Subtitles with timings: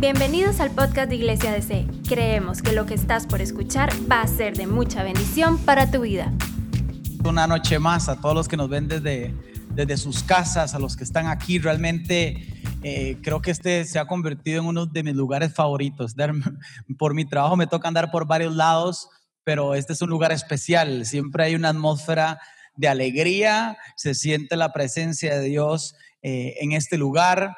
[0.00, 1.84] Bienvenidos al podcast de Iglesia DC.
[2.08, 6.02] Creemos que lo que estás por escuchar va a ser de mucha bendición para tu
[6.02, 6.32] vida.
[7.24, 9.34] Una noche más a todos los que nos ven desde,
[9.70, 11.58] desde sus casas, a los que están aquí.
[11.58, 12.46] Realmente
[12.84, 16.14] eh, creo que este se ha convertido en uno de mis lugares favoritos.
[16.96, 19.08] Por mi trabajo me toca andar por varios lados,
[19.42, 21.06] pero este es un lugar especial.
[21.06, 22.38] Siempre hay una atmósfera
[22.76, 27.56] de alegría, se siente la presencia de Dios eh, en este lugar.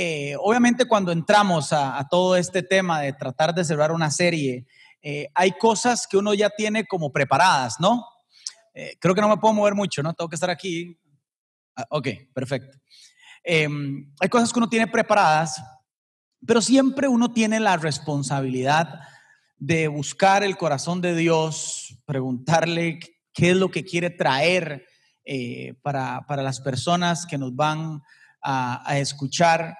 [0.00, 4.64] Eh, obviamente cuando entramos a, todo este tema de tratar de cerrar una serie,
[5.02, 8.04] eh, hay cosas que uno ya tiene como preparadas, ¿no?
[9.00, 10.14] creo que no me puedo mover mucho, ¿no?
[10.14, 10.96] Tengo que estar aquí.
[11.74, 12.78] Ah, ok, perfecto.
[13.42, 15.60] Em, hay cosas que uno tiene preparadas,
[16.46, 19.00] pero siempre uno tiene la responsabilidad
[19.56, 23.00] de buscar el corazón de Dios, preguntarle
[23.32, 24.86] qué es lo que quiere traer
[25.24, 28.02] eh, para, las personas que nos van
[28.42, 29.76] a, escuchar.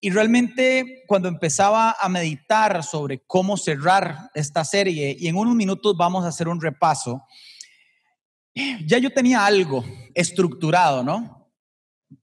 [0.00, 5.96] Y realmente cuando empezaba a meditar sobre cómo cerrar esta serie, y en unos minutos
[5.96, 7.22] vamos a hacer un repaso,
[8.84, 11.50] ya yo tenía algo estructurado, ¿no?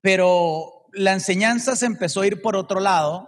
[0.01, 3.27] Pero la enseñanza se empezó a ir por otro lado,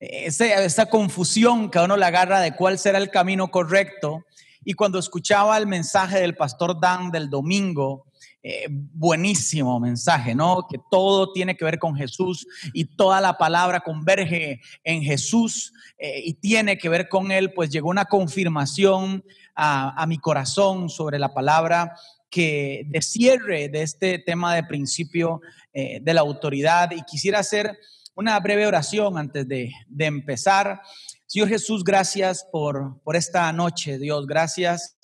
[0.00, 4.24] esa, confusión que a uno le agarra de cuál será el camino correcto,
[4.64, 8.06] y cuando escuchaba el mensaje del pastor Dan del domingo,
[8.40, 10.66] eh, buenísimo mensaje, ¿no?
[10.70, 16.22] Que todo tiene que ver con Jesús y toda la palabra converge en Jesús eh,
[16.24, 19.24] y tiene que ver con Él, pues llegó una confirmación
[19.56, 21.96] a, mi corazón sobre la palabra
[22.30, 25.40] que de cierre de este tema de principio
[25.72, 27.76] eh, de la autoridad y quisiera hacer
[28.14, 30.80] una breve oración antes de, de empezar.
[31.26, 34.96] Señor Jesús, gracias por, por esta noche, Dios, gracias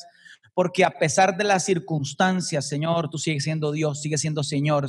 [0.55, 4.87] porque a pesar de las circunstancias, Señor, tú sigues siendo Dios, sigues siendo Señor,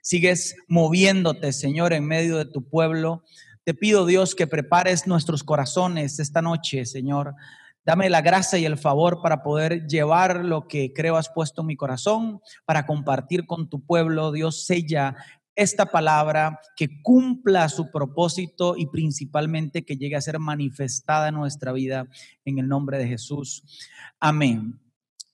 [0.00, 3.22] sigues moviéndote, Señor, en medio de tu pueblo.
[3.64, 7.34] Te pido, Dios, que prepares nuestros corazones esta noche, Señor.
[7.84, 11.68] Dame la gracia y el favor para poder llevar lo que creo has puesto en
[11.68, 14.32] mi corazón, para compartir con tu pueblo.
[14.32, 15.16] Dios, sella
[15.54, 21.72] esta palabra, que cumpla su propósito y principalmente que llegue a ser manifestada en nuestra
[21.72, 22.08] vida
[22.44, 23.62] en el nombre de Jesús.
[24.18, 24.81] Amén.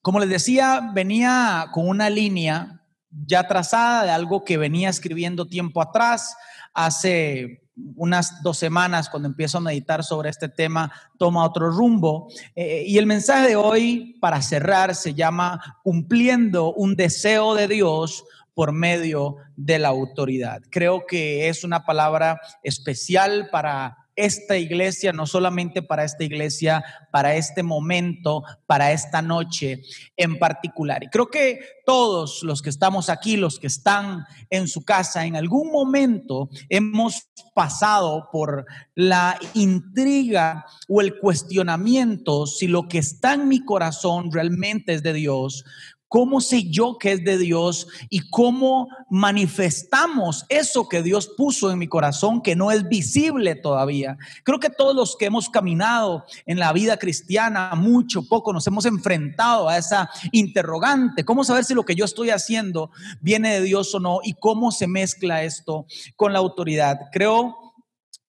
[0.03, 5.81] Como les decía, venía con una línea ya trazada de algo que venía escribiendo tiempo
[5.81, 6.37] atrás,
[6.75, 7.63] hace
[7.97, 12.29] unas dos semanas cuando empiezo a meditar sobre este tema, toma otro rumbo.
[12.55, 18.25] Eh, y el mensaje de hoy, para cerrar, se llama Cumpliendo un deseo de Dios
[18.55, 20.63] por medio de la autoridad.
[20.71, 27.37] Creo que es una palabra especial para esta iglesia, no solamente para esta iglesia, para
[27.37, 29.83] este momento, para esta noche
[30.17, 31.05] en particular.
[31.05, 35.37] Y creo que todos los que estamos aquí, los que están en su casa, en
[35.37, 43.47] algún momento hemos pasado por la intriga o el cuestionamiento si lo que está en
[43.47, 45.65] mi corazón realmente es de Dios,
[46.09, 51.79] ¿Cómo sé yo que es de Dios y cómo manifestamos eso que Dios puso en
[51.79, 54.17] mi corazón que no es visible todavía?
[54.43, 58.87] Creo que todos los que hemos caminado en la vida cristiana, mucho, poco, nos hemos
[58.87, 61.25] enfrentado a esa interrogante.
[61.25, 62.91] ¿Cómo saber si lo que yo estoy haciendo
[63.21, 64.21] viene de Dios o no?
[64.23, 65.87] Y cómo se mezcla esto
[66.17, 66.99] con la autoridad.
[67.13, 67.68] Creo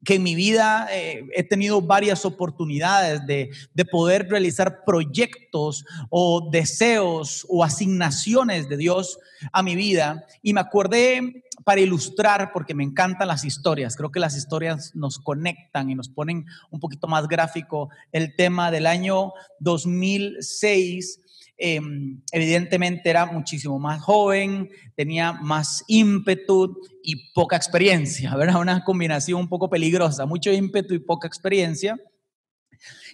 [0.04, 6.50] que en mi vida eh, he tenido varias oportunidades de, de, poder realizar proyectos o
[6.52, 9.20] deseos o asignaciones de Dios
[9.52, 10.26] a mi vida.
[10.42, 15.20] Y me acordé para ilustrar, porque me encantan las historias, creo que las historias nos
[15.20, 21.22] conectan y nos ponen un poquito más gráfico el tema del año 2006
[21.62, 28.62] Em, evidentemente era muchísimo más joven, tenía más ímpetu y poca experiencia, ¿verdad?
[28.62, 31.98] Una combinación un poco peligrosa, mucho ímpetu y poca experiencia.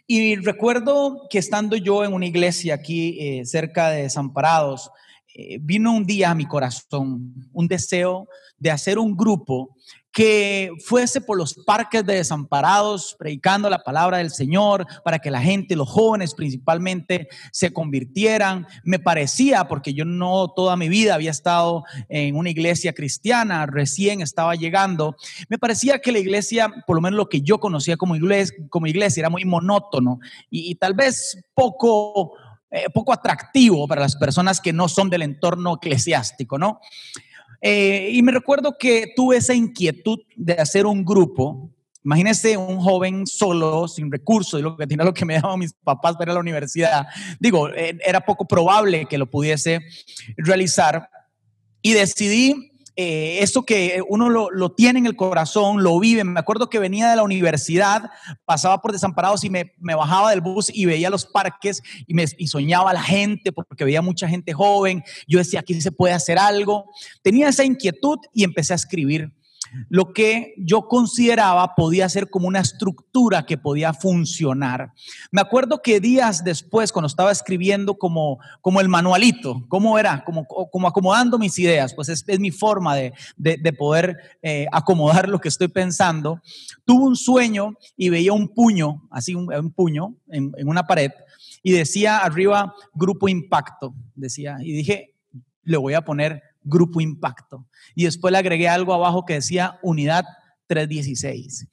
[0.06, 4.92] Y recuerdo que estando yo en una iglesia aquí eh, cerca de Desamparados,
[5.34, 8.28] eh, vino un día a mi corazón un deseo
[8.60, 9.76] de hacer un grupo
[10.16, 15.42] que fuese por los parques de desamparados, predicando la palabra del Señor, para que la
[15.42, 18.66] gente, los jóvenes principalmente, se convirtieran.
[18.86, 24.22] Me parecía, porque yo no toda mi vida había estado en una iglesia cristiana, recién
[24.22, 25.18] estaba llegando,
[25.50, 28.88] me parecía que la iglesia, por lo menos lo que yo conocía como iglesia, como
[28.88, 30.20] iglesia era muy monótono
[30.50, 32.32] y, tal vez poco...
[32.72, 36.82] Eh, poco atractivo para las personas que no son del entorno eclesiástico, ¿no?
[37.68, 41.72] Eh, y me recuerdo que tuve esa inquietud de hacer un grupo.
[42.04, 45.74] Imagínese un joven solo, sin recursos, y lo que tenía lo que me daban mis
[45.74, 47.08] papás para ir a la universidad.
[47.40, 49.80] Digo, eh, era poco probable que lo pudiese
[50.38, 51.10] realizar.
[51.82, 56.24] Y decidí eh, eso que uno lo, tiene en el corazón, lo vive.
[56.24, 58.10] Me acuerdo que venía de la universidad,
[58.46, 62.48] pasaba por desamparados y me, bajaba del bus y veía los parques y, me, y
[62.48, 65.04] soñaba la gente porque veía mucha gente joven.
[65.28, 66.86] Yo decía, aquí se puede hacer algo.
[67.22, 69.34] Tenía esa inquietud y empecé a escribir
[69.90, 74.92] lo que yo consideraba podía ser como una estructura que podía funcionar.
[75.32, 80.24] Me acuerdo que días después, cuando estaba escribiendo como, como el manualito, ¿cómo era?
[80.24, 83.14] Como, como acomodando mis ideas, pues es, mi forma de,
[83.78, 86.42] poder eh, acomodar lo que estoy pensando.
[86.86, 91.12] Tuve un sueño y veía un puño, así un, puño en, en una pared,
[91.64, 95.16] y decía arriba Grupo Impacto, decía, y dije,
[95.64, 97.66] le voy a poner Grupo Impacto.
[97.96, 100.26] Y después le agregué algo abajo que decía Unidad
[100.68, 101.68] 316.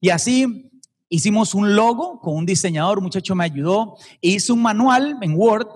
[0.00, 0.70] Y así
[1.08, 5.68] hicimos un logo con un diseñador, muchacho me ayudó, e hice un manual en Word.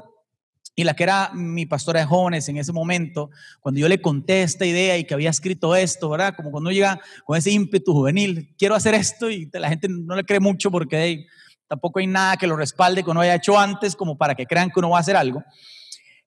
[0.75, 3.29] Y la que era mi pastora de jóvenes en ese momento,
[3.61, 6.35] cuando yo le conté esta idea y que había escrito esto, ¿verdad?
[6.35, 10.25] Como cuando llega con ese ímpetu juvenil, quiero hacer esto y la gente no le
[10.25, 11.27] cree mucho porque
[11.69, 14.71] tampoco hay nada que lo respalde que uno haya hecho antes como para que crean
[14.71, 15.45] que uno va a hacer algo.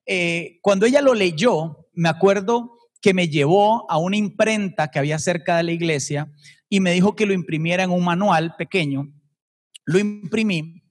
[0.06, 5.18] Eh, cuando ella lo leyó, me acuerdo que me llevó a una imprenta que había
[5.18, 6.30] cerca de la iglesia
[6.68, 9.12] y me dijo que lo imprimiera en un manual pequeño.
[9.84, 10.82] Lo imprimí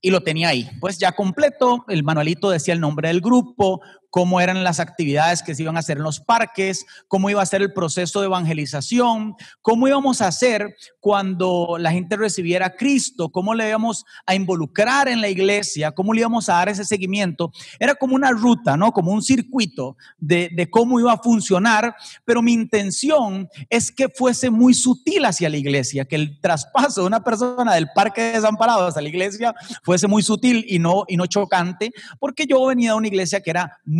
[0.00, 0.68] y lo tenía ahí.
[0.80, 5.54] Pues ya completo, el manualito decía el nombre del grupo, cómo eran las actividades que
[5.54, 9.34] se iban a hacer en los parques, cómo iba a ser el proceso de evangelización,
[9.62, 15.08] cómo íbamos a hacer cuando la gente recibiera a Cristo, cómo le íbamos a involucrar
[15.08, 17.52] en la iglesia, cómo le íbamos a dar ese seguimiento.
[17.78, 18.92] Era como una ruta, ¿no?
[18.92, 21.94] Como un circuito de, de cómo iba a funcionar,
[22.24, 27.06] pero mi intención es que fuese muy sutil hacia la iglesia, que el traspaso de
[27.06, 31.16] una persona del parque de desamparados a la iglesia fuese muy sutil y no, y
[31.16, 33.97] no chocante, porque yo venía de una iglesia que era muy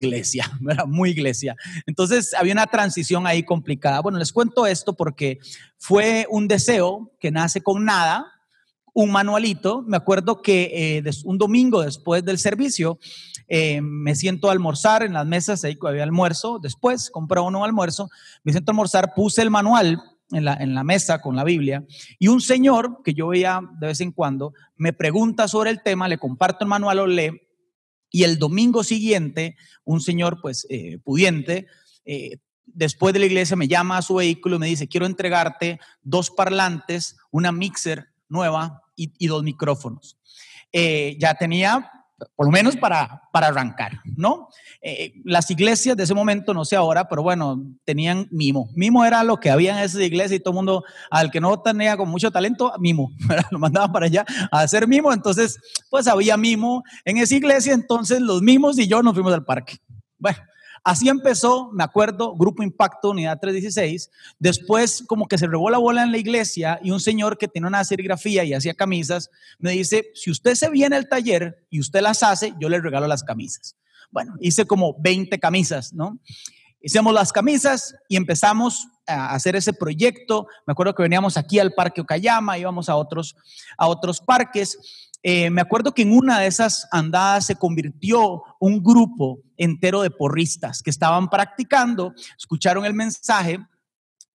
[0.00, 1.56] iglesia, era muy iglesia.
[1.86, 4.00] Entonces había una transición ahí complicada.
[4.00, 5.38] Bueno, les cuento esto porque
[5.78, 8.26] fue un deseo que nace con nada,
[8.92, 9.82] un manualito.
[9.86, 12.98] Me acuerdo que eh, un domingo después del servicio
[13.48, 18.08] eh, me siento a almorzar en las mesas, ahí había almuerzo, después compré uno almuerzo,
[18.42, 20.02] me siento a almorzar, puse el manual
[20.32, 21.84] en la, en la, mesa con la Biblia
[22.18, 26.08] y un señor que yo veía de vez en cuando me pregunta sobre el tema,
[26.08, 27.45] le comparto el manual, lo lee
[28.16, 31.66] y el domingo siguiente, un señor pues eh, pudiente,
[32.06, 35.80] eh, después de la iglesia me llama a su vehículo y me dice, quiero entregarte
[36.02, 40.16] dos parlantes, una mixer nueva y, dos micrófonos.
[40.72, 41.90] Eh, ya tenía
[42.34, 44.48] por lo menos para, para arrancar, ¿no?
[44.80, 48.70] Eh, las iglesias de ese momento, no sé ahora, pero bueno, tenían mimo.
[48.74, 51.60] Mimo era lo que había en esa iglesia y todo el mundo, al que no
[51.60, 53.10] tenía con mucho talento, mimo,
[53.50, 55.58] lo mandaban para allá a hacer mimo, entonces,
[55.90, 59.76] pues había mimo en esa iglesia, entonces los mimos y yo nos fuimos al parque.
[60.18, 60.38] Bueno,
[60.86, 64.08] Así empezó, me acuerdo, Grupo Impacto, Unidad 316.
[64.38, 67.66] Después, como que se regó la bola en la iglesia y un señor que tiene
[67.66, 69.28] una serigrafía y hacía camisas,
[69.58, 73.08] me dice, si usted se viene al taller y usted las hace, yo le regalo
[73.08, 73.74] las camisas.
[74.12, 76.20] Bueno, hice como 20 camisas, ¿no?
[76.80, 80.46] Hicimos las camisas y empezamos a hacer ese proyecto.
[80.66, 83.36] Me acuerdo que veníamos aquí al Parque Okayama, íbamos a otros,
[83.76, 84.78] a otros parques
[85.28, 90.10] eh, me acuerdo que en una de esas andadas se convirtió un grupo entero de
[90.12, 93.58] porristas que estaban practicando, escucharon el mensaje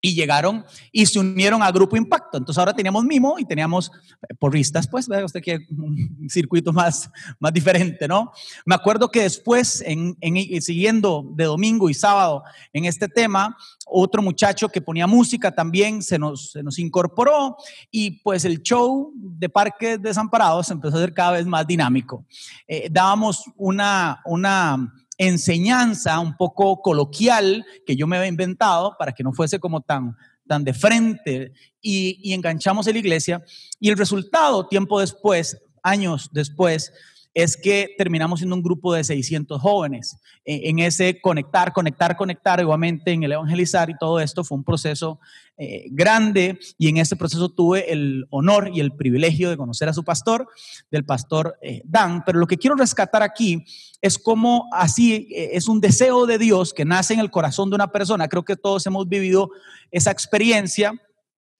[0.02, 2.38] y llegaron y se unieron a Grupo Impacto.
[2.38, 3.92] Entonces ahora teníamos Mimo y teníamos
[4.28, 8.32] eh, porristas, pues, vea usted que un circuito más, más diferente, ¿no?
[8.66, 10.18] Me acuerdo que después, en,
[10.62, 12.44] siguiendo de domingo y sábado
[12.74, 13.56] en este tema,
[13.86, 17.58] otro muchacho que ponía música también se nos, se nos incorporó
[17.92, 22.26] y pues el show de Parques Desamparados empezó a ser cada vez más dinámico.
[22.68, 29.24] Eh, dábamos una, una enseñanza un poco coloquial que yo me había inventado para que
[29.24, 30.16] no fuese como tan,
[30.48, 33.44] tan de frente y, y enganchamos en la iglesia.
[33.80, 36.94] Y el resultado, tiempo después, años después,
[37.34, 40.18] es que terminamos siendo un grupo de 600 jóvenes.
[40.44, 44.64] E, en, ese conectar, conectar, conectar, igualmente en el evangelizar y todo esto fue un
[44.64, 45.20] proceso
[45.58, 49.94] eh, grande y en ese proceso tuve el honor y el privilegio de conocer a
[49.94, 50.48] su pastor,
[50.90, 52.24] del pastor eh, Dan.
[52.26, 53.64] Pero lo que quiero rescatar aquí
[54.02, 57.76] es cómo así eh, es un deseo de Dios que nace en el corazón de
[57.76, 58.28] una persona.
[58.28, 59.52] Creo que todos hemos vivido
[59.92, 60.94] esa experiencia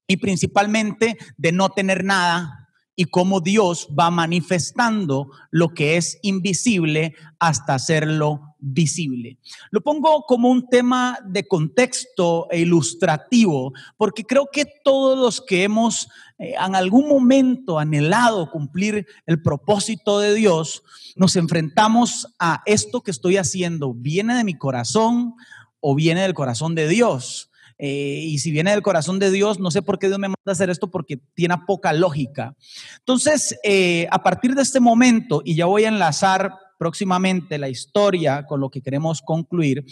[0.08, 2.61] y principalmente de no tener nada
[2.96, 9.38] y cómo Dios va manifestando lo que es invisible hasta hacerlo visible.
[9.72, 15.64] Lo pongo como un tema de contexto e ilustrativo, porque creo que todos los que
[15.64, 16.08] hemos
[16.38, 20.84] eh, en algún momento anhelado cumplir el propósito de Dios,
[21.16, 25.36] nos enfrentamos a esto que estoy haciendo, viene de mi corazón
[25.80, 27.51] o viene del corazón de Dios.
[27.84, 30.52] Eh, y si viene del corazón de Dios, no sé por qué Dios me manda
[30.52, 32.56] hacer esto porque tiene poca lógica.
[33.00, 38.46] Entonces, eh, a partir de este momento, y ya voy a enlazar próximamente la historia
[38.46, 39.84] con lo que queremos concluir,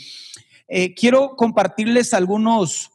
[0.67, 2.91] eh, quiero compartirles algunos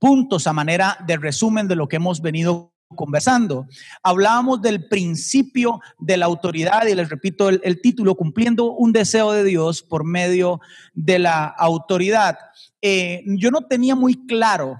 [0.00, 3.68] puntos a manera de resumen de lo que hemos venido conversando.
[4.02, 9.44] Hablábamos del principio de la autoridad y les repito el, título, cumpliendo un deseo de
[9.44, 10.60] Dios por medio
[10.94, 12.36] de la autoridad.
[12.82, 14.78] Eh, yo no tenía muy claro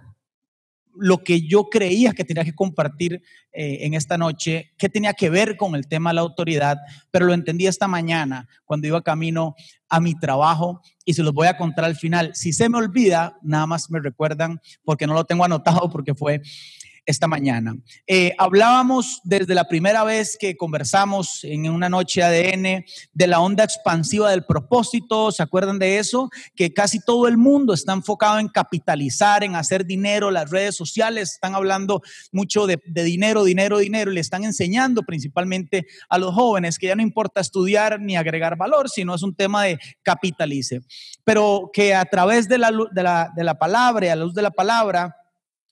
[1.00, 5.30] lo que yo creía que tenía que compartir eh, en esta noche, qué tenía que
[5.30, 6.78] ver con el tema de la autoridad,
[7.10, 9.54] pero lo entendí esta mañana cuando iba camino
[9.88, 12.32] a mi trabajo y se los voy a contar al final.
[12.34, 16.42] Si se me olvida, nada más me recuerdan porque no lo tengo anotado porque fue
[17.08, 17.74] esta mañana.
[18.06, 22.84] Eh, hablábamos desde la primera vez que conversamos en una noche ADN
[23.14, 26.28] de la onda expansiva del propósito, ¿se acuerdan de eso?
[26.54, 31.32] Que casi todo el mundo está enfocado en capitalizar, en hacer dinero, las redes sociales
[31.32, 36.34] están hablando mucho de, de dinero, dinero, dinero, y le están enseñando principalmente a los
[36.34, 40.82] jóvenes que ya no importa estudiar ni agregar valor, sino es un tema de capitalice.
[41.24, 44.42] Pero que a través de la, de la, de la palabra a la luz de
[44.42, 45.17] la palabra,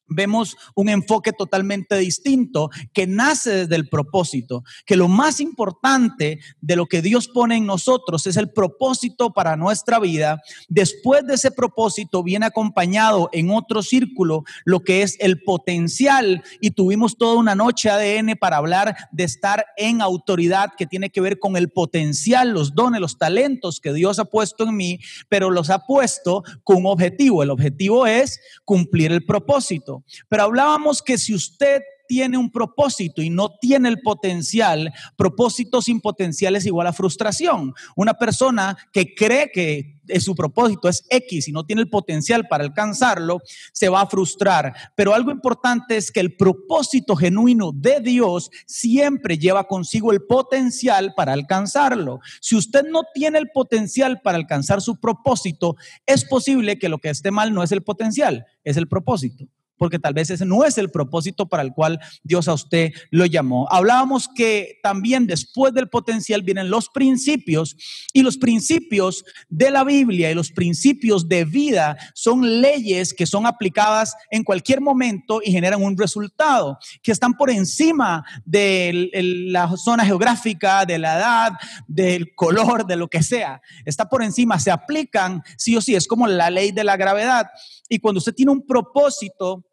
[0.09, 6.77] vemos un enfoque totalmente distinto que nace desde el propósito, que lo más importante de
[6.77, 10.41] lo que Dios pone en nosotros es el propósito para nuestra vida.
[10.69, 16.71] Después de ese propósito viene acompañado en otro círculo lo que es el potencial y
[16.71, 21.39] tuvimos toda una noche ADN para hablar de estar en autoridad que tiene que ver
[21.39, 25.71] con el potencial, los dones, los talentos que Dios ha puesto en mí, pero los
[25.71, 27.43] ha puesto con un objetivo.
[27.43, 29.96] El objetivo es cumplir el propósito.
[30.29, 36.01] Pero hablábamos que si usted tiene un propósito y no tiene el potencial, propósito sin
[36.01, 37.75] potencial es igual a frustración.
[37.95, 42.65] Una persona que cree que su propósito es X y no tiene el potencial para
[42.65, 43.41] alcanzarlo,
[43.73, 44.73] se va a frustrar.
[44.95, 51.13] Pero algo importante es que el propósito genuino de Dios siempre lleva consigo el potencial
[51.17, 52.21] para alcanzarlo.
[52.41, 55.77] Si usted no tiene el potencial para alcanzar su propósito,
[56.07, 59.47] es posible que lo que esté mal no es el potencial, es el propósito
[59.77, 63.27] porque tal vez ese no es el propósito para el cual Dios a usted lo
[63.27, 63.67] llamó.
[63.71, 67.77] Hablábamos que también después del potencial vienen los principios
[68.13, 73.47] y los principios de la Biblia y los principios de vida son leyes que son
[73.47, 79.11] aplicadas en cualquier momento y generan un resultado, que están por encima de
[79.51, 81.53] la zona geográfica, de la edad,
[81.87, 83.61] del color, de lo que sea.
[83.85, 87.47] Está por encima, se aplican sí o sí, es como la ley de la gravedad.
[87.89, 89.66] Y cuando usted tiene un propósito,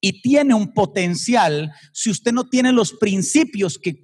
[0.00, 4.00] y tiene un potencial, si usted no tiene los principios que,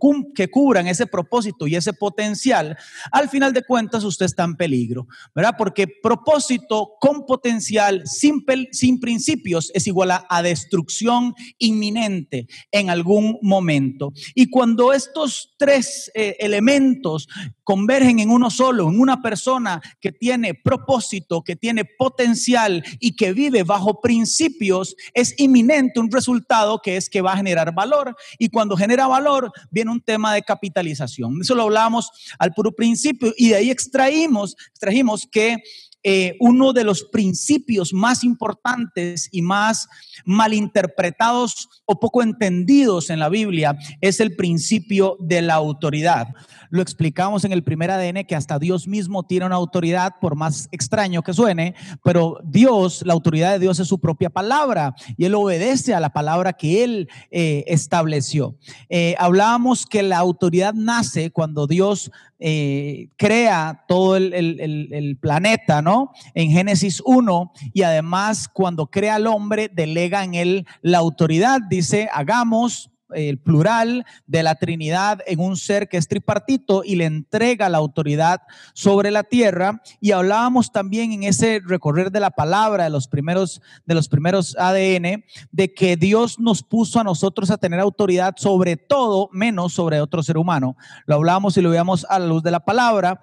[0.50, 2.76] cubran ese propósito y ese potencial,
[3.10, 5.54] al final de cuentas usted está en peligro, ¿verdad?
[5.56, 13.38] Porque propósito con potencial sin, sin principios es igual a, a destrucción inminente en algún
[13.42, 14.12] momento.
[14.34, 17.28] Y cuando estos tres eh, elementos
[17.64, 23.32] convergen en uno solo, en una persona que tiene propósito, que tiene potencial y que
[23.32, 28.16] vive bajo principios, es inminente un resultado que es que va a generar valor.
[28.38, 31.38] Y cuando genera valor, viene un tema de capitalización.
[31.40, 35.62] Eso lo hablamos al puro principio y de ahí extraímos, extrajimos que
[36.08, 39.88] eh, uno de los principios más importantes y más
[40.24, 46.28] malinterpretados o poco entendidos en la Biblia es el principio de la autoridad.
[46.76, 50.68] Lo explicamos en el primer ADN que hasta Dios mismo tiene una autoridad, por más
[50.72, 55.34] extraño que suene, pero Dios, la autoridad de Dios es su propia palabra y Él
[55.34, 58.56] obedece a la palabra que Él eh, estableció.
[58.90, 66.12] Eh, hablábamos que la autoridad nace cuando Dios eh, crea todo el, el, planeta, ¿no?
[66.34, 72.10] En Génesis 1 y además cuando crea al hombre delega en él la autoridad, dice,
[72.12, 77.68] hagamos el plural de la Trinidad en un ser que es tripartito y le entrega
[77.68, 78.42] la autoridad
[78.74, 79.82] sobre la tierra.
[80.00, 84.56] Y hablábamos también en ese recorrer de la palabra de los primeros, de los primeros
[84.58, 90.00] ADN, de que Dios nos puso a nosotros a tener autoridad sobre todo, menos sobre
[90.00, 90.76] otro ser humano.
[91.06, 93.20] Lo hablábamos y lo veíamos a la luz de la palabra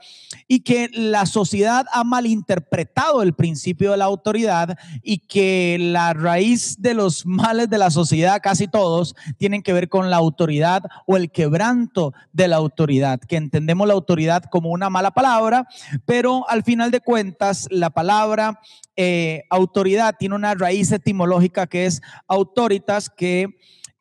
[0.48, 6.82] y que la sociedad ha malinterpretado el principio de la autoridad y que la raíz
[6.82, 11.18] de los males de la sociedad, casi todos, tienen que ver con la autoridad o
[11.18, 15.68] el quebranto de la autoridad, que entendemos la autoridad como una mala palabra,
[16.06, 18.60] pero al final de cuentas la palabra
[18.96, 23.48] eh, autoridad tiene una raíz etimológica que es autoritas, que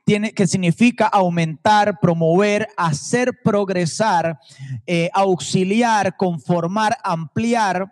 [0.04, 4.38] tiene, que significa aumentar, promover, hacer progresar,
[4.86, 7.90] eh, auxiliar, conformar, ampliar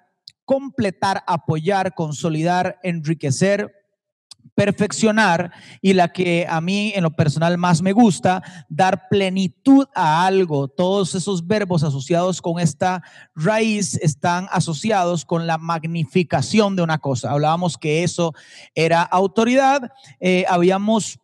[0.51, 3.73] completar, apoyar, consolidar, enriquecer,
[4.55, 10.27] perfeccionar y la que a mí en lo personal más me gusta, dar plenitud a
[10.27, 10.69] algo.
[10.69, 13.03] Todos esos verbos asociados con esta
[13.35, 17.31] raíz están asociados con la magnificación de una cosa.
[17.31, 18.35] Hablábamos que eso
[18.75, 19.93] era autoridad.
[20.21, 21.19] Eh, habíamos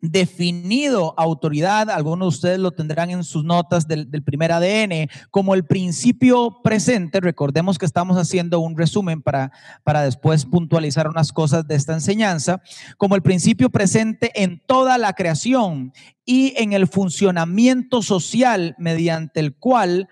[0.00, 5.64] definido autoridad, algunos de ustedes lo tendrán en sus notas del, primer ADN, como el
[5.64, 7.20] principio presente.
[7.20, 9.52] Recordemos que estamos haciendo un resumen para,
[9.84, 12.62] para después puntualizar unas cosas de esta enseñanza,
[12.96, 15.92] como el principio presente en toda la creación
[16.24, 20.08] y en el funcionamiento social mediante el cual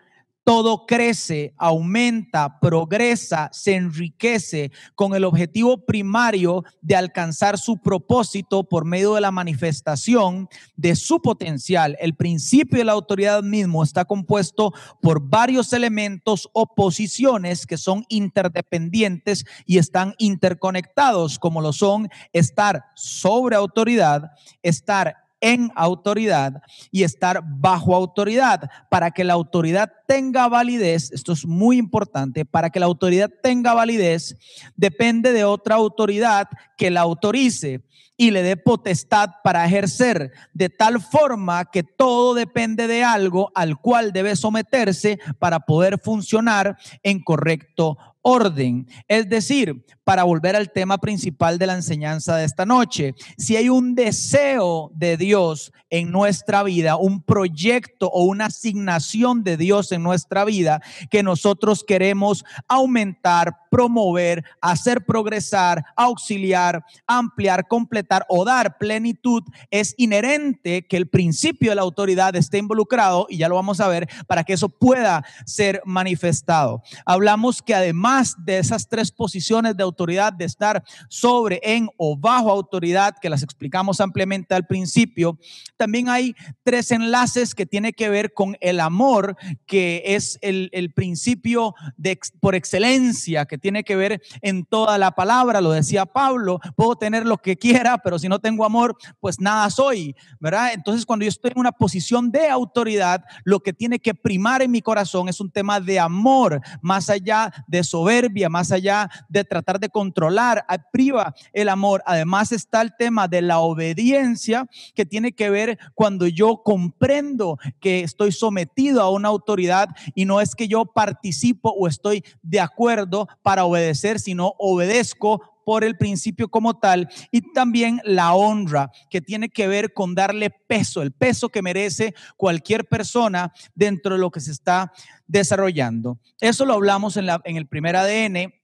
[0.48, 8.86] todo crece, aumenta, progresa, se enriquece con el objetivo primario de alcanzar su propósito por
[8.86, 11.98] medio de la manifestación de su potencial.
[12.00, 18.06] El principio de la autoridad mismo está compuesto por varios elementos o posiciones que son
[18.08, 24.30] interdependientes y están interconectados, como lo son estar sobre autoridad,
[24.62, 28.70] estar en autoridad y estar bajo autoridad.
[28.90, 33.74] Para que la autoridad tenga validez, esto es muy importante, para que la autoridad tenga
[33.74, 34.36] validez,
[34.76, 37.82] depende de otra autoridad que la autorice
[38.20, 43.80] y le dé potestad para ejercer, de tal forma que todo depende de algo al
[43.80, 48.86] cual debe someterse para poder funcionar en correcto orden.
[49.06, 53.68] Es decir, para volver al tema principal de la enseñanza de esta noche, si hay
[53.68, 60.02] un deseo de Dios en nuestra vida, un proyecto o una asignación de Dios en
[60.02, 69.42] nuestra vida que nosotros queremos aumentar, promover, hacer progresar, auxiliar, ampliar, completar o dar plenitud,
[69.70, 73.88] es inherente que el principio de la autoridad esté involucrado y ya lo vamos a
[73.88, 76.82] ver para que eso pueda ser manifestado.
[77.04, 82.50] Hablamos que además de esas tres posiciones de autoridad, de estar sobre, en o bajo
[82.50, 85.38] autoridad, que las explicamos ampliamente al principio,
[85.78, 89.36] también hay tres enlaces que tiene que ver con el amor,
[89.66, 95.12] que es el, el principio de, por excelencia, que tiene que ver en toda la
[95.12, 99.40] palabra, lo decía Pablo, puedo tener lo que quiera, pero si no tengo amor, pues
[99.40, 100.72] nada soy, ¿verdad?
[100.74, 104.70] Entonces cuando yo estoy en una posición de autoridad, lo que tiene que primar en
[104.70, 108.18] mi corazón es un tema de amor, más allá de soberanía
[108.50, 112.02] más allá de tratar de controlar, priva el amor.
[112.06, 118.00] Además está el tema de la obediencia que tiene que ver cuando yo comprendo que
[118.00, 123.28] estoy sometido a una autoridad y no es que yo participo o estoy de acuerdo
[123.42, 129.50] para obedecer, sino obedezco por el principio como tal y también la honra que tiene
[129.50, 134.40] que ver con darle peso, el peso que merece cualquier persona dentro de lo que
[134.40, 134.94] se está
[135.26, 136.18] desarrollando.
[136.40, 138.54] Eso lo hablamos en, la, en el primer ADN.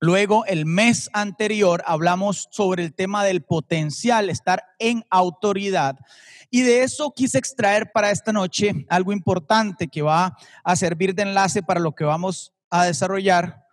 [0.00, 5.96] Luego, el mes anterior, hablamos sobre el tema del potencial, estar en autoridad.
[6.50, 11.22] Y de eso quise extraer para esta noche algo importante que va a servir de
[11.22, 13.68] enlace para lo que vamos a desarrollar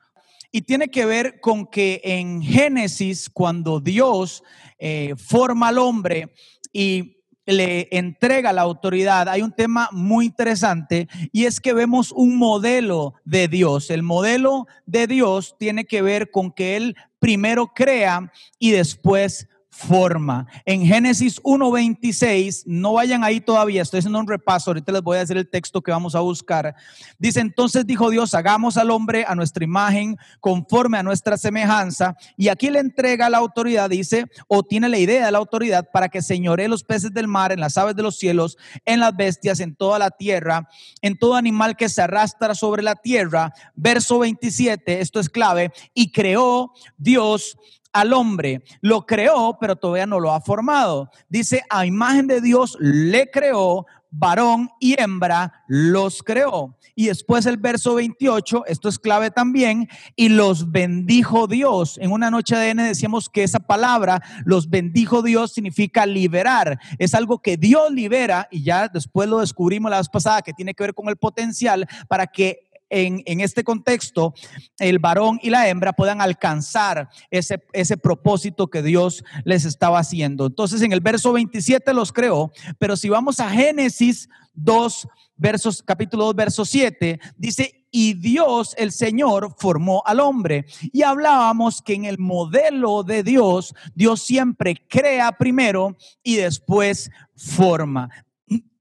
[0.56, 4.42] y tiene que ver con que en Génesis, cuando Dios
[4.80, 6.34] eh, forma al hombre
[6.72, 7.15] y
[7.46, 13.14] le entrega la autoridad, hay un tema muy interesante y es que vemos un modelo
[13.24, 13.90] de Dios.
[13.90, 20.48] El modelo de Dios tiene que ver con que Él primero crea y después forma.
[20.66, 25.22] En Génesis 1.26, no vayan ahí todavía, estoy haciendo un repaso, ahorita les voy a
[25.22, 26.76] hacer el texto que vamos a buscar.
[27.20, 32.48] Dice, entonces dijo Dios, hagamos al hombre a nuestra imagen, conforme a nuestra semejanza, y
[32.48, 36.22] aquí le entrega la autoridad, dice, o tiene la idea de la autoridad para que
[36.22, 39.76] señoree los peces del mar, en las aves de los cielos, en las bestias, en
[39.76, 40.70] toda la tierra,
[41.02, 43.54] en todo animal que se arrastra sobre la tierra.
[43.76, 47.58] Verso 27, esto es clave, y creó Dios
[47.96, 48.62] al hombre.
[48.82, 51.10] Lo creó, pero todavía no lo ha formado.
[51.30, 56.78] Dice, a imagen de Dios le creó, varón y hembra los creó.
[56.94, 61.98] Y después el verso 28, esto es clave también, y los bendijo Dios.
[62.02, 66.78] En una noche de N decíamos que esa palabra, los bendijo Dios, significa liberar.
[67.00, 70.74] Es algo que Dios libera y ya después lo descubrimos la vez pasada que tiene
[70.74, 74.34] que ver con el potencial para que en, este contexto
[74.80, 80.46] el varón y la hembra puedan alcanzar ese, ese propósito que Dios les estaba haciendo.
[80.48, 86.26] Entonces en el verso 27 los creó, pero si vamos a Génesis 2, versos, capítulo
[86.26, 90.66] 2, verso 7, dice, y Dios, el Señor, formó al hombre.
[90.92, 98.10] Y hablábamos que en el modelo de Dios, Dios siempre crea primero y después forma.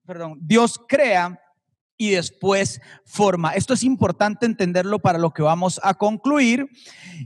[0.05, 1.41] Perdón, Dios crea
[2.05, 3.55] y después forma.
[3.55, 6.69] Esto es importante entenderlo para lo que vamos a concluir.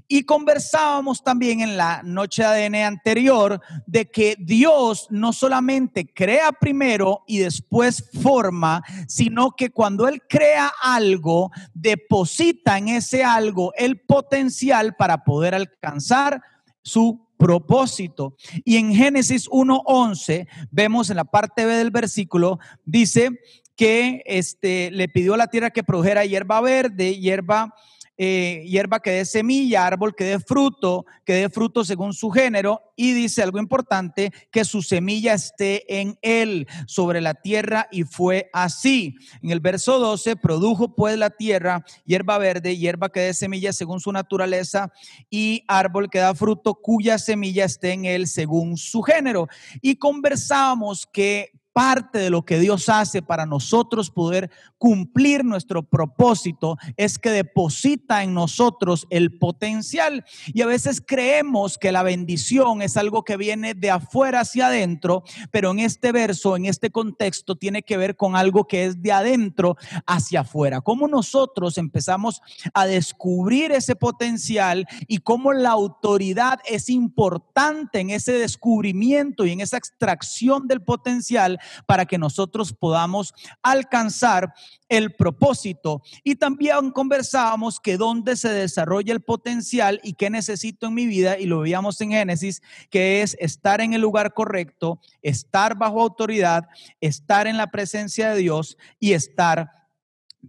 [0.06, 6.52] Y conversábamos también en la noche de ADN anterior de que Dios no solamente crea
[6.52, 14.00] primero y después forma, sino que cuando Él crea algo, deposita en ese algo el
[14.00, 16.42] potencial para poder alcanzar
[16.82, 18.36] su propósito.
[18.64, 23.40] Y en Génesis 1.11 vemos en la parte B del versículo, dice
[23.78, 27.72] que este, le pidió a la tierra que produjera hierba verde, hierba,
[28.16, 32.82] eh, hierba que dé semilla, árbol que dé fruto, que dé fruto según su género,
[32.96, 38.50] y dice algo importante, que su semilla esté en él, sobre la tierra, y fue
[38.52, 39.14] así.
[39.44, 44.00] En el verso 12, produjo pues la tierra hierba verde, hierba que dé semilla según
[44.00, 44.92] su naturaleza,
[45.30, 49.46] y árbol que da fruto cuya semilla esté en él según su género.
[49.80, 56.76] Y conversábamos que parte de lo que Dios hace para nosotros poder cumplir nuestro propósito
[56.96, 60.24] es que deposita en nosotros el potencial.
[60.48, 65.22] Y a veces creemos que la bendición es algo que viene de afuera hacia adentro,
[65.52, 69.12] pero en este verso, en este contexto, tiene que ver con algo que es de
[69.12, 70.80] adentro hacia afuera.
[70.80, 72.40] Cómo nosotros empezamos
[72.74, 79.60] a descubrir ese potencial y cómo la autoridad es importante en ese descubrimiento y en
[79.60, 84.52] esa extracción del potencial para que nosotros podamos alcanzar
[84.88, 86.02] el propósito.
[86.24, 91.38] Y también conversábamos que dónde se desarrolla el potencial y qué necesito en mi vida,
[91.38, 96.68] y lo veíamos en Génesis, que es estar en el lugar correcto, estar bajo autoridad,
[97.00, 99.77] estar en la presencia de Dios y estar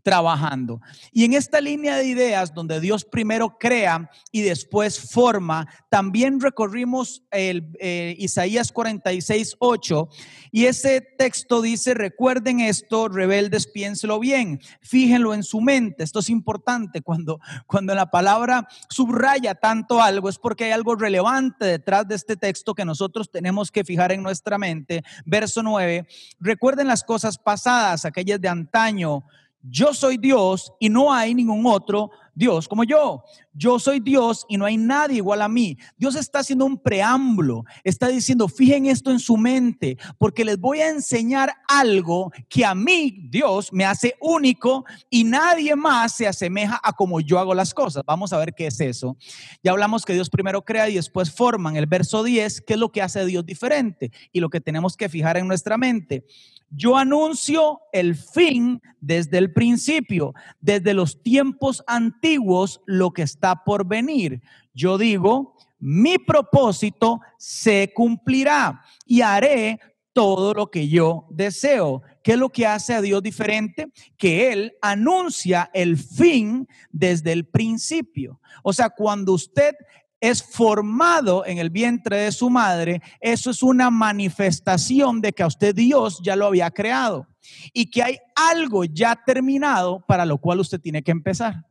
[0.04, 0.82] trabajando.
[1.12, 7.23] Y en esta línea de ideas donde Dios primero crea y después forma, también recorrimos
[7.32, 10.10] el eh, Isaías 46, 8
[10.52, 16.04] y ese texto dice, recuerden esto, rebeldes, piénselo bien, fíjenlo en su mente.
[16.04, 21.65] Esto es importante cuando, cuando la palabra subraya tanto algo, es porque hay algo relevante
[21.65, 25.04] detrás de este texto que nosotros tenemos que fijar en nuestra mente.
[25.25, 26.08] Verso 9,
[26.39, 29.23] recuerden las cosas pasadas, aquellas de antaño
[29.62, 33.22] yo soy Dios y no hay ningún otro Dios como yo.
[33.54, 35.78] Yo soy Dios y no hay nadie igual a mí.
[35.98, 40.80] Dios está haciendo un preámbulo, está diciendo, fijen esto en su mente, porque les voy
[40.80, 46.80] a enseñar algo que a mí, Dios, me hace único y nadie más se asemeja
[46.82, 48.04] a como yo hago las cosas.
[48.06, 49.17] Vamos a ver qué es eso.
[49.62, 51.69] Ya hablamos que Dios primero crea y después forma.
[51.69, 54.13] En el verso 10, ¿qué es lo que hace Dios diferente?
[54.32, 56.24] Y lo que tenemos que fijar en nuestra mente.
[56.71, 63.88] Yo anuncio el fin desde el principio, desde los tiempos antiguos, lo que está por
[63.88, 64.41] venir.
[64.73, 69.79] Yo digo, mi propósito se cumplirá y haré
[70.13, 72.01] todo lo que yo deseo.
[72.23, 73.88] ¿Qué es lo que hace a Dios diferente?
[74.17, 78.39] Que Él anuncia el fin desde el principio.
[78.63, 79.75] O sea, cuando usted
[80.19, 85.47] es formado en el vientre de su madre, eso es una manifestación de que a
[85.47, 87.27] usted Dios ya lo había creado
[87.73, 91.65] y que hay algo ya terminado para lo cual usted tiene que empezar.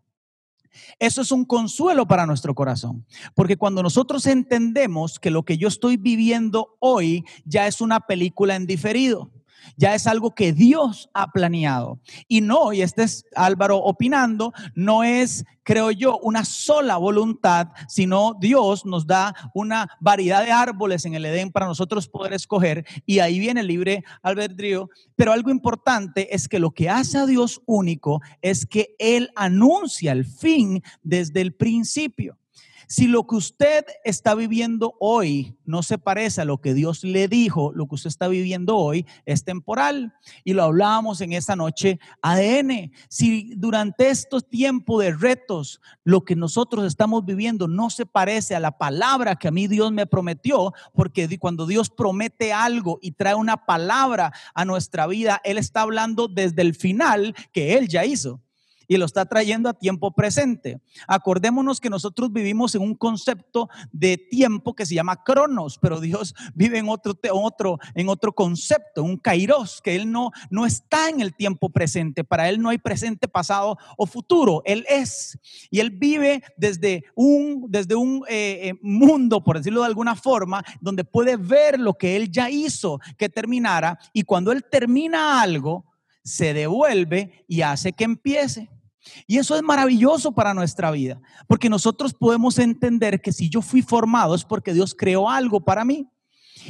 [0.98, 5.68] Eso es un consuelo para nuestro corazón, porque cuando nosotros entendemos que lo que yo
[5.68, 9.30] estoy viviendo hoy ya es una película en diferido,
[9.77, 12.01] ya es algo que Dios ha planeado.
[12.27, 18.35] Y no, y este es Álvaro opinando, no es, creo yo, una sola voluntad, sino
[18.40, 23.18] Dios nos da una variedad de árboles en el Edén para nosotros poder escoger y
[23.21, 24.90] ahí viene el libre albedrío.
[25.16, 30.12] Pero algo importante es que lo que hace a Dios único es que Él anuncia
[30.12, 32.38] el fin desde el principio.
[32.90, 37.29] Si lo que usted está viviendo hoy no se parece a lo que Dios le
[37.29, 40.14] dijo, lo que usted está viviendo hoy es temporal.
[40.42, 42.90] Y lo hablábamos en esa noche ADN.
[43.11, 48.61] Si durante estos tiempos de retos lo que nosotros estamos viviendo no se parece a
[48.61, 53.35] la palabra que a mí Dios me prometió, porque cuando Dios promete algo y trae
[53.35, 58.40] una palabra a nuestra vida, Él está hablando desde el final que Él ya hizo
[58.88, 60.81] y lo está trayendo a tiempo presente.
[61.07, 66.35] Acordémonos que nosotros vivimos en un concepto de tiempo que se llama cronos, pero Dios
[66.55, 71.20] vive en otro, otro, en otro concepto, un kairos, que Él no, no está en
[71.20, 72.24] el tiempo presente.
[72.24, 74.62] Para Él no hay presente, pasado o futuro.
[74.64, 75.38] Él es.
[75.70, 80.64] Y Él vive desde un, desde un eh, eh, mundo, por decirlo de alguna forma,
[80.81, 83.98] donde puede ver lo que Él ya hizo que terminara.
[84.14, 85.85] Y cuando Él termina algo,
[86.24, 88.70] se devuelve y hace que empiece.
[89.27, 93.83] Y eso es maravilloso para nuestra vida, porque nosotros podemos entender que si yo fui
[93.83, 96.09] formado es porque Dios creó algo para mí.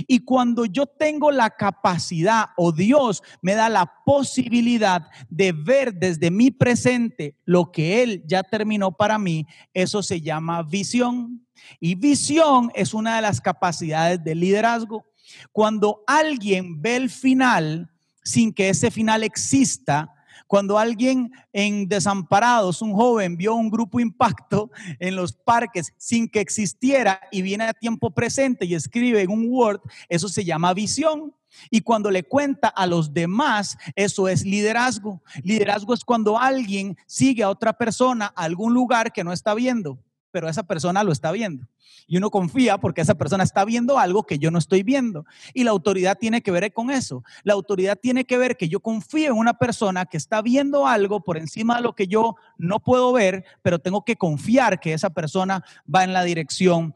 [0.07, 6.31] Y cuando yo tengo la capacidad o Dios me da la posibilidad de ver desde
[6.31, 11.47] mi presente lo que Él ya terminó para mí, eso se llama visión.
[11.81, 15.05] Y visión es una de las capacidades del liderazgo.
[15.53, 17.91] Cuando alguien ve el final
[18.23, 20.13] sin que ese final exista,
[20.49, 26.41] cuando alguien en Desamparados, un joven, vio un grupo impacto en los parques sin que
[26.41, 31.35] existiera y viene a tiempo presente y escribe en un Word, eso se llama visión.
[31.71, 35.23] Y cuando le cuenta a los demás, eso es liderazgo.
[35.43, 39.99] Liderazgo es cuando alguien sigue a otra persona a algún lugar que no está viendo
[40.39, 41.67] pero esa persona lo está viendo.
[42.07, 45.27] Y uno confía porque esa persona está viendo algo que yo no estoy viendo.
[45.53, 47.25] Y la autoridad tiene que ver con eso.
[47.43, 51.25] La autoridad tiene que ver que yo confío en una persona que está viendo algo
[51.25, 55.11] por encima de lo que yo no puedo ver, pero tengo que confiar que esa
[55.11, 56.95] persona va en la dirección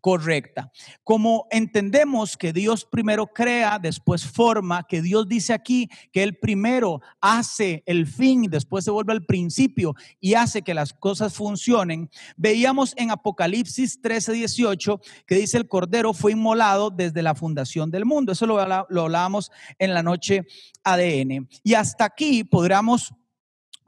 [0.00, 0.72] correcta.
[1.04, 7.00] Como entendemos que Dios primero crea, después forma, que Dios dice aquí que Él primero
[7.20, 12.94] hace el fin, después se vuelve al principio y hace que las cosas funcionen, veíamos
[12.96, 18.32] en Apocalipsis 13, 18 que dice el Cordero fue inmolado desde la fundación del mundo.
[18.32, 18.56] Eso lo,
[18.88, 20.46] lo hablábamos en la noche
[20.84, 21.48] ADN.
[21.62, 23.12] Y hasta aquí podríamos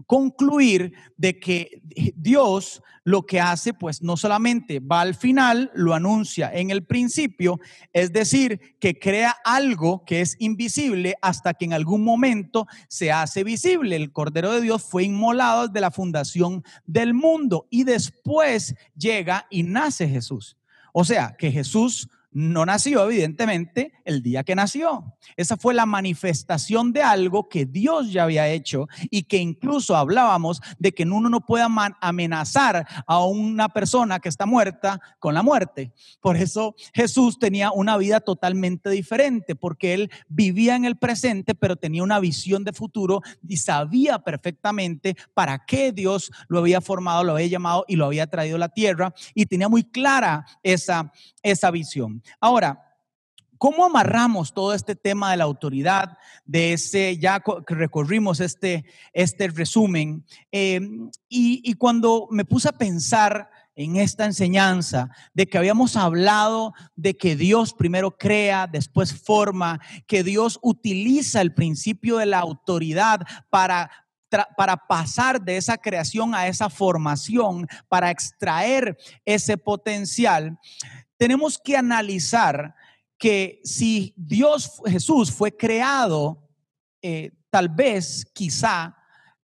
[0.07, 1.83] concluir de que
[2.15, 7.59] Dios lo que hace, pues no solamente va al final, lo anuncia en el principio,
[7.93, 13.43] es decir, que crea algo que es invisible hasta que en algún momento se hace
[13.45, 13.97] visible.
[13.97, 19.65] El Cordero de Dios fue inmolado desde la fundación del mundo y después llega y
[19.65, 20.57] nace Jesús.
[20.93, 25.16] O sea, que Jesús no nació evidentemente el día que nació.
[25.37, 30.61] Esa fue la manifestación de algo que Dios ya había hecho y que incluso hablábamos
[30.79, 31.66] de que uno no puede
[32.01, 35.92] amenazar a una persona que está muerta con la muerte.
[36.21, 41.77] Por eso Jesús tenía una vida totalmente diferente, porque él vivía en el presente, pero
[41.77, 47.33] tenía una visión de futuro y sabía perfectamente para qué Dios lo había formado, lo
[47.33, 51.71] había llamado y lo había traído a la tierra y tenía muy clara esa, esa
[51.71, 52.22] visión.
[52.41, 52.89] Ahora,
[53.63, 60.27] ¿Cómo amarramos todo este tema de la autoridad, de ese, ya recorrimos este, este resumen?
[60.51, 66.75] Em, y, y, cuando me puse a pensar en esta enseñanza de que habíamos hablado
[66.97, 73.21] de que Dios primero crea, después forma, que Dios utiliza el principio de la autoridad
[73.49, 73.93] para
[74.57, 80.59] para pasar de esa creación a esa formación, para extraer ese potencial,
[81.23, 82.75] tenemos que analizar
[83.17, 86.49] que si Dios, Jesús fue creado,
[87.01, 88.97] eh, tal vez, quizá,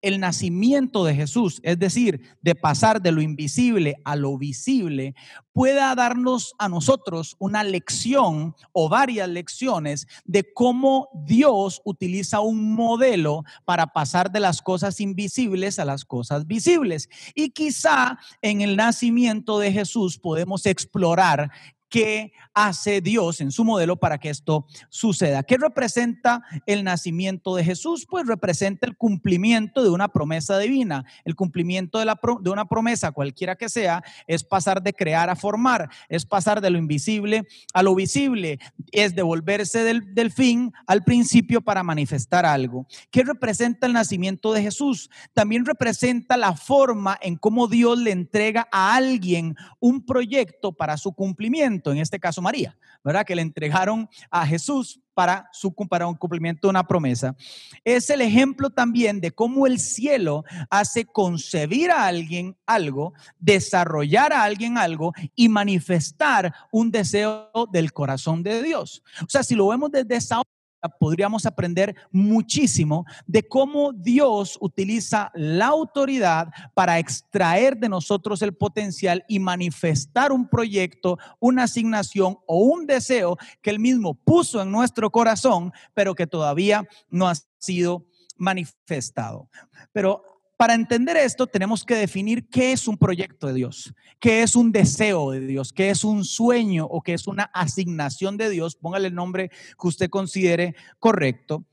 [0.01, 5.15] el nacimiento de Jesús, es decir, de pasar de lo invisible a lo visible,
[5.53, 13.43] pueda darnos a nosotros una lección o varias lecciones de cómo Dios utiliza un modelo
[13.65, 17.09] para pasar de las cosas invisibles a las cosas visibles.
[17.35, 21.51] Y quizá en el nacimiento de Jesús podemos explorar
[21.91, 25.43] qué hace Dios en su modelo para que esto suceda.
[25.43, 28.07] ¿Qué representa el nacimiento de Jesús?
[28.09, 31.05] Pues representa el cumplimiento de una promesa divina.
[31.25, 36.25] El cumplimiento de, una promesa, cualquiera que sea, es pasar de crear a formar, es
[36.25, 38.59] pasar de lo invisible a lo visible,
[38.91, 42.87] es devolverse del, del fin al principio para manifestar algo.
[43.11, 45.09] ¿Qué representa el nacimiento de Jesús?
[45.33, 51.11] También representa la forma en cómo Dios le entrega a alguien un proyecto para su
[51.11, 53.25] cumplimiento en este caso María, ¿verdad?
[53.25, 57.35] Que le entregaron a Jesús para, su, para un cumplimiento de una promesa.
[57.83, 64.43] Es el ejemplo también de cómo el cielo hace concebir a alguien algo, desarrollar a
[64.43, 69.01] alguien algo y manifestar un deseo del corazón de Dios.
[69.21, 70.41] O sea, si lo vemos desde esa
[70.89, 79.23] podríamos aprender muchísimo de cómo Dios utiliza la autoridad para extraer de nosotros el potencial
[79.27, 85.09] y manifestar un proyecto, una asignación o un deseo que Él mismo puso en nuestro
[85.09, 88.05] corazón, pero que todavía no ha sido
[88.37, 89.49] manifestado.
[89.93, 90.23] Pero
[90.61, 94.71] para entender esto tenemos que definir qué es un proyecto de Dios, qué es un
[94.71, 98.75] deseo de Dios, qué es un sueño o qué es una asignación de Dios.
[98.75, 101.65] Póngale el nombre que usted considere correcto.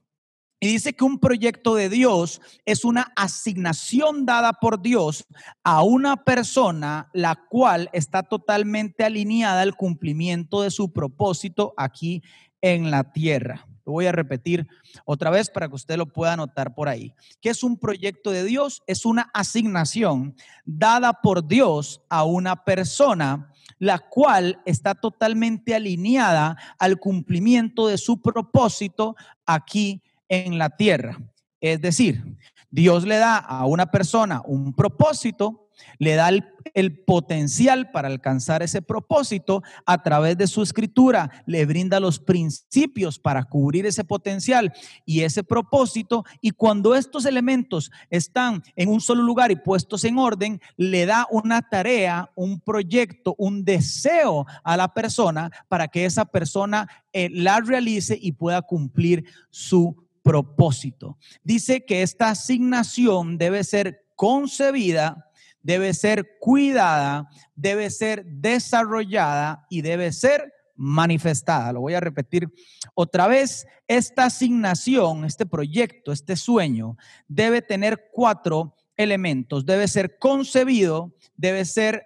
[0.58, 5.26] Y dice que un proyecto de Dios es una asignación dada por Dios
[5.62, 12.22] a una persona la cual está totalmente alineada al cumplimiento de su propósito aquí
[12.62, 13.66] en la tierra.
[13.88, 14.68] Lo voy a repetir
[15.06, 17.14] otra vez para que usted lo pueda anotar por ahí.
[17.40, 18.82] ¿Qué es un proyecto de Dios?
[18.86, 26.98] Es una asignación dada por Dios a una persona la cual está totalmente alineada al
[26.98, 31.18] cumplimiento de su propósito aquí en la tierra.
[31.58, 32.36] Es decir,
[32.70, 35.67] Dios le da a una persona un propósito
[35.98, 36.28] le da
[36.74, 43.18] el, potencial para alcanzar ese propósito a través de su escritura, le brinda los principios
[43.18, 44.72] para cubrir ese potencial
[45.04, 46.24] y ese propósito.
[46.40, 51.26] Y cuando estos elementos están en un solo lugar y puestos en orden, le da
[51.30, 57.60] una tarea, un proyecto, un deseo a la persona para que esa persona eh, la
[57.60, 61.16] realice y pueda cumplir su propósito.
[61.42, 65.27] Dice que esta asignación debe ser concebida
[65.68, 71.74] debe ser cuidada, debe ser desarrollada y debe ser manifestada.
[71.74, 72.48] Lo voy a repetir
[72.94, 73.66] otra vez.
[73.86, 79.66] Esta asignación, este proyecto, este sueño, debe tener cuatro elementos.
[79.66, 82.02] Debe ser concebido, debe ser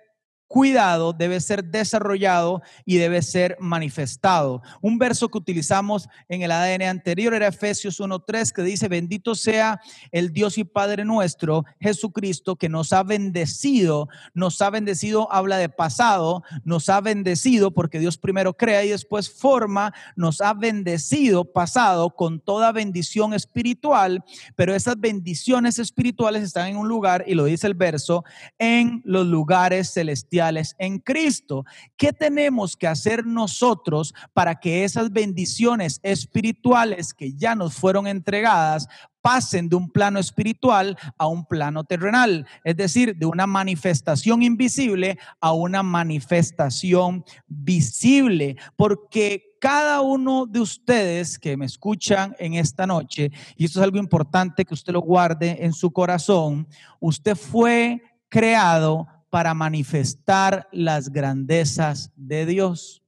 [0.53, 4.61] cuidado, debe ser desarrollado y debe ser manifestado.
[4.83, 9.81] Un verso que utilizamos en el ADN anterior era Efesios 1.3 que dice, bendito sea
[10.11, 15.71] el Dios y Padre nuestro, Jesucristo, que nos ha bendecido, nos ha bendecido, habla de
[15.71, 22.11] pasado, nos ha bendecido porque Dios primero crea y después forma, nos ha bendecido pasado
[22.11, 24.23] con toda bendición espiritual,
[24.55, 28.23] pero esas bendiciones espirituales están en un lugar, y lo dice el verso,
[28.59, 30.42] en los lugares celestiales
[30.79, 31.65] en Cristo.
[31.97, 38.89] ¿Qué tenemos que hacer nosotros para que esas bendiciones espirituales que ya nos fueron entregadas
[39.23, 45.19] pasen de un plano espiritual a un plano terrenal, es decir, de una manifestación invisible
[45.41, 53.31] a una manifestación visible, porque cada uno de ustedes que me escuchan en esta noche,
[53.57, 56.67] y esto es algo importante que usted lo guarde en su corazón,
[56.99, 63.03] usted fue creado para manifestar las grandezas de Dios.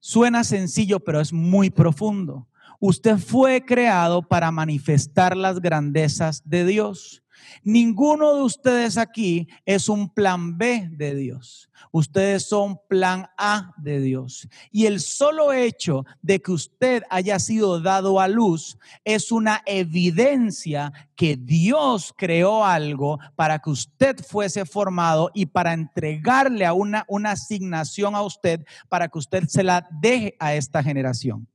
[0.00, 2.48] Suena sencillo, pero es muy profundo.
[2.80, 7.22] Usted fue creado para manifestar las grandezas de Dios.
[7.62, 11.70] Ninguno de ustedes aquí es un plan B de Dios.
[11.90, 14.48] Ustedes son plan A de Dios.
[14.70, 20.92] Y el solo hecho de que usted haya sido dado a luz es una evidencia
[21.14, 27.32] que Dios creó algo para que usted fuese formado y para entregarle a una, una
[27.32, 31.46] asignación a usted para que usted se la deje a esta generación.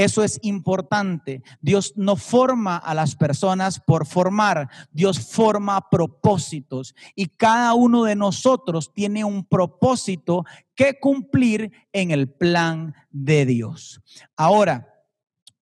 [0.00, 1.42] Eso es importante.
[1.60, 8.16] Dios no forma a las personas por formar, Dios forma propósitos y cada uno de
[8.16, 14.00] nosotros tiene un propósito que cumplir en el plan de Dios.
[14.38, 14.88] Ahora,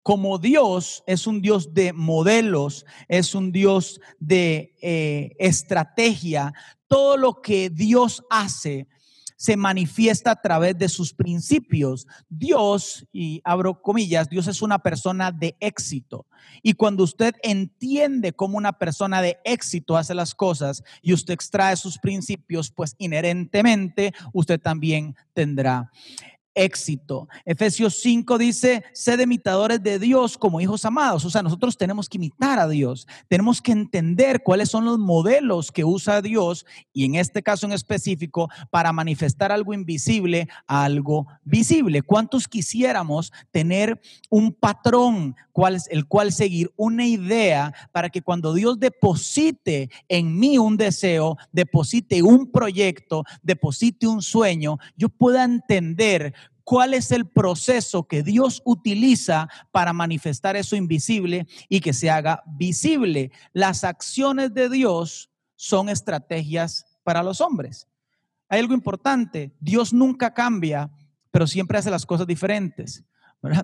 [0.05, 6.53] como Dios es un Dios de modelos, es un Dios de eh, estrategia,
[6.87, 8.87] todo lo que Dios hace
[9.38, 12.07] se manifiesta a través de sus principios.
[12.29, 16.27] Dios, y abro comillas, Dios es una persona de éxito.
[16.61, 21.77] Y cuando usted entiende cómo una persona de éxito hace las cosas y usted extrae
[21.77, 25.88] sus principios, pues inherentemente usted también tendrá
[26.59, 27.29] éxito.
[27.44, 31.25] Efesios 5 dice, sed imitadores de Dios como hijos amados.
[31.25, 33.07] O sea, nosotros tenemos que imitar a Dios.
[33.29, 37.73] Tenemos que entender cuáles son los modelos que usa Dios y en este caso en
[37.73, 42.03] específico para manifestar algo invisible a algo visible.
[42.03, 48.79] ¿Cuántos quisiéramos tener un patrón cual el cual seguir, una idea para que cuando Dios
[48.79, 56.33] deposite en mí un deseo, deposite un proyecto, deposite un sueño, yo pueda entender
[56.68, 62.42] cuál es el proceso que Dios utiliza para manifestar eso invisible y que se haga
[62.44, 63.33] visible.
[63.54, 67.88] Las acciones de Dios son estrategias para los hombres.
[68.50, 70.90] Hay algo importante, Dios nunca cambia,
[71.31, 73.02] pero siempre hace las cosas diferentes.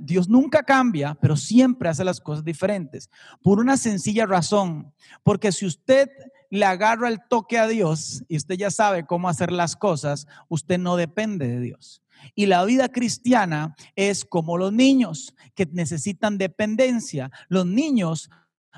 [0.00, 3.10] Dios nunca cambia, pero siempre hace las cosas diferentes.
[3.42, 6.08] Por una sencilla razón, porque si usted
[6.54, 10.78] le agarra el toque a Dios y usted ya sabe cómo hacer las cosas, usted
[10.78, 12.00] no depende de Dios.
[12.36, 17.32] Y la vida cristiana es como los niños que necesitan dependencia.
[17.48, 18.30] Los niños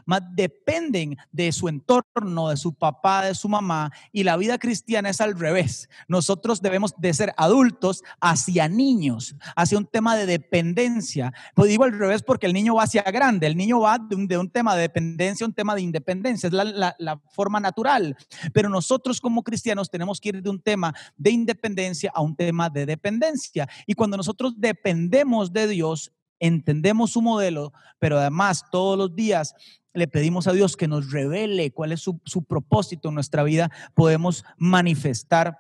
[0.05, 5.09] más dependen de su entorno, de su papá, de su mamá, y la vida cristiana
[5.09, 5.89] es al revés.
[6.09, 11.33] Nosotros debemos de ser adultos hacia niños, hacia un tema de dependencia.
[11.55, 14.51] Pues digo al revés porque el niño va hacia grande, el niño va de un,
[14.51, 18.17] tema de dependencia a un tema de independencia, es la, la forma natural.
[18.53, 22.69] Pero nosotros como cristianos tenemos que ir de un tema de independencia a un tema
[22.71, 23.69] de dependencia.
[23.87, 29.55] Y cuando nosotros dependemos de Dios, entendemos su modelo, pero además todos los días
[29.97, 34.45] le pedimos a Dios que nos revele cuál es su, propósito en nuestra vida, podemos
[34.59, 35.59] manifestar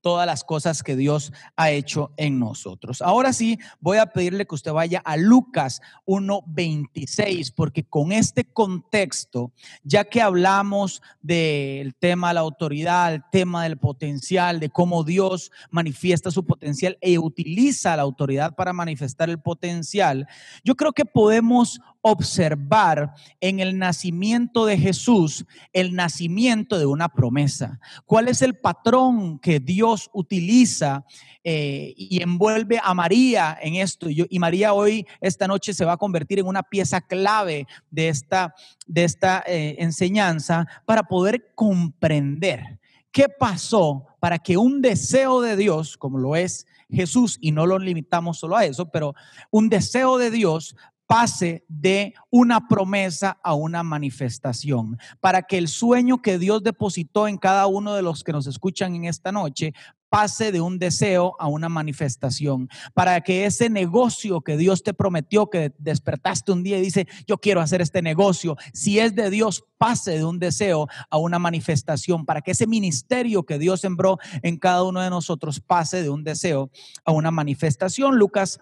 [0.00, 3.00] todas las cosas que Dios ha hecho en nosotros.
[3.02, 9.52] Ahora sí, voy a pedirle que usted vaya a Lucas 1.26, porque con este contexto,
[9.82, 15.52] ya que hablamos del tema de la autoridad, el tema del potencial, de cómo Dios
[15.70, 20.26] manifiesta su potencial e utiliza la autoridad para manifestar el potencial,
[20.64, 27.80] yo creo que podemos observar en el nacimiento de Jesús el nacimiento de una promesa.
[28.04, 31.06] ¿Cuál es el patrón que Dios utiliza
[31.42, 34.08] eh, y envuelve a María en esto?
[34.10, 38.54] Y, María hoy, esta noche, se va a convertir en una pieza clave de esta,
[38.86, 42.78] de esta eh, enseñanza para poder comprender
[43.12, 47.78] qué pasó para que un deseo de Dios, como lo es Jesús, y no lo
[47.78, 49.14] limitamos solo a eso, pero
[49.50, 50.76] un deseo de Dios
[51.06, 57.38] pase de una promesa a una manifestación, para que el sueño que Dios depositó en
[57.38, 59.74] cada uno de los que nos escuchan en esta noche
[60.14, 65.50] pase de un deseo a una manifestación, para que ese negocio que Dios te prometió,
[65.50, 69.64] que despertaste un día y dice, yo quiero hacer este negocio, si es de Dios,
[69.76, 74.56] pase de un deseo a una manifestación, para que ese ministerio que Dios sembró en
[74.56, 76.70] cada uno de nosotros pase de un deseo
[77.04, 78.16] a una manifestación.
[78.16, 78.60] Lucas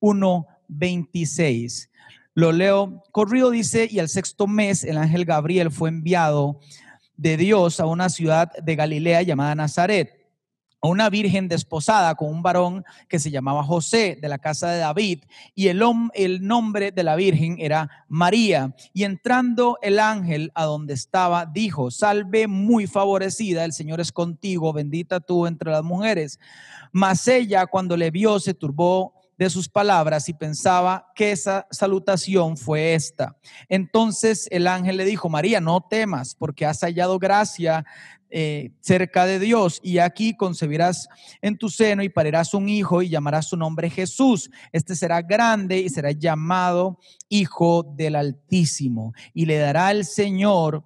[0.00, 1.90] 1, 26.
[2.34, 6.60] Lo leo corrido, dice, y el sexto mes el ángel Gabriel fue enviado
[7.16, 10.20] de Dios a una ciudad de Galilea llamada Nazaret
[10.82, 14.78] a una virgen desposada con un varón que se llamaba José de la casa de
[14.78, 15.82] David y el,
[16.14, 18.74] el, nombre de la virgen era María.
[18.94, 24.72] Y entrando el ángel a donde estaba, dijo, salve muy favorecida, el Señor es contigo,
[24.72, 26.38] bendita tú entre las mujeres.
[26.92, 32.58] Mas ella cuando le vio se turbó de sus palabras y pensaba que esa salutación
[32.58, 33.38] fue esta.
[33.70, 37.86] Entonces el ángel le dijo, María, no temas, porque has hallado gracia
[38.28, 41.08] eh, cerca de Dios y aquí concebirás
[41.40, 44.50] en tu seno y parirás un hijo y llamarás su nombre Jesús.
[44.72, 46.98] Este será grande y será llamado
[47.30, 50.84] Hijo del Altísimo y le dará el Señor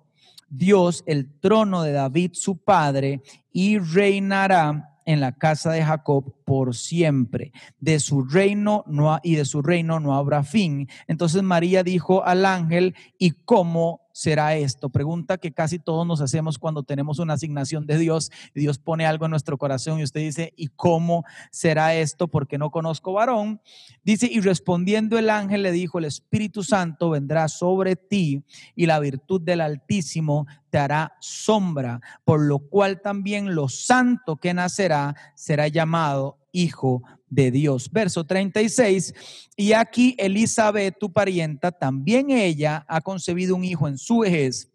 [0.48, 6.74] Dios el trono de David su padre y reinará en la casa de Jacob por
[6.74, 7.52] siempre.
[7.80, 10.88] De su reino no y de su reino no habrá fin.
[11.06, 14.90] Entonces María dijo al ángel, ¿y cómo será esto?
[14.90, 19.04] Pregunta que casi todos nos hacemos cuando tenemos una asignación de Dios y Dios pone
[19.06, 22.28] algo en nuestro corazón y usted dice, ¿y cómo será esto?
[22.28, 23.60] Porque no conozco varón.
[24.04, 28.44] Dice, y respondiendo el ángel le dijo, el Espíritu Santo vendrá sobre ti
[28.76, 34.54] y la virtud del Altísimo te hará sombra, por lo cual también lo santo que
[34.54, 37.02] nacerá será llamado Hijo
[37.34, 37.90] de Dios.
[37.90, 39.14] Verso 36,
[39.56, 44.70] y aquí Elizabeth, tu parienta, también ella ha concebido un hijo en su vejez,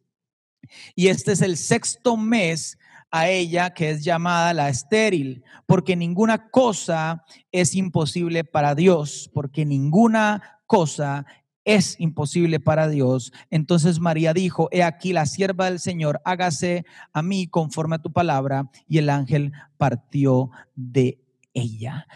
[0.95, 2.77] y este es el sexto mes
[3.11, 9.65] a ella que es llamada la estéril, porque ninguna cosa es imposible para Dios, porque
[9.65, 11.25] ninguna cosa
[11.65, 13.31] es imposible para Dios.
[13.49, 18.11] Entonces María dijo, he aquí la sierva del Señor, hágase a mí conforme a tu
[18.11, 18.69] palabra.
[18.87, 21.19] Y el ángel partió de
[21.59, 22.07] ella.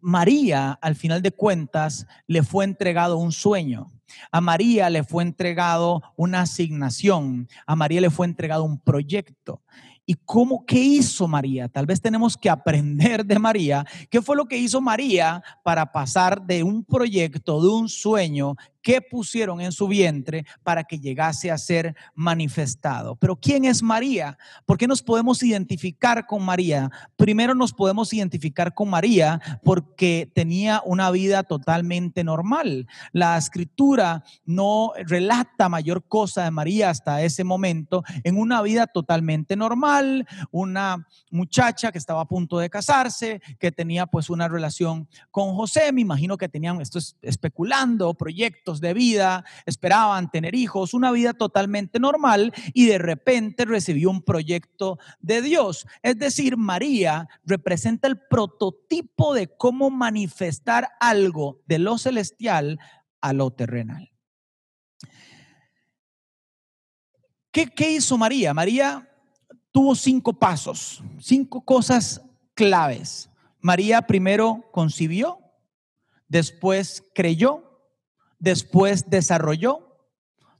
[0.00, 3.92] María, al final de cuentas, le fue entregado un sueño.
[4.30, 7.48] A María le fue entregado una asignación.
[7.66, 9.62] A María le fue entregado un proyecto.
[10.08, 11.68] ¿Y cómo, qué hizo María?
[11.68, 13.84] Tal vez tenemos que aprender de María.
[14.08, 18.54] ¿Qué fue lo que hizo María para pasar de un proyecto, de un sueño
[18.86, 23.16] que pusieron en su vientre para que llegase a ser manifestado.
[23.16, 24.38] Pero ¿quién es María?
[24.64, 26.88] ¿Por qué nos podemos identificar con María?
[27.16, 32.86] Primero nos podemos identificar con María porque tenía una vida totalmente normal.
[33.10, 39.56] La escritura no relata mayor cosa de María hasta ese momento en una vida totalmente
[39.56, 45.56] normal, una muchacha que estaba a punto de casarse, que tenía pues una relación con
[45.56, 51.10] José, me imagino que tenían, esto es especulando, proyectos de vida, esperaban tener hijos, una
[51.12, 55.86] vida totalmente normal y de repente recibió un proyecto de Dios.
[56.02, 62.78] Es decir, María representa el prototipo de cómo manifestar algo de lo celestial
[63.20, 64.12] a lo terrenal.
[67.50, 68.52] ¿Qué, qué hizo María?
[68.52, 69.08] María
[69.72, 72.22] tuvo cinco pasos, cinco cosas
[72.54, 73.28] claves.
[73.60, 75.40] María primero concibió,
[76.28, 77.65] después creyó,
[78.38, 80.08] después desarrolló,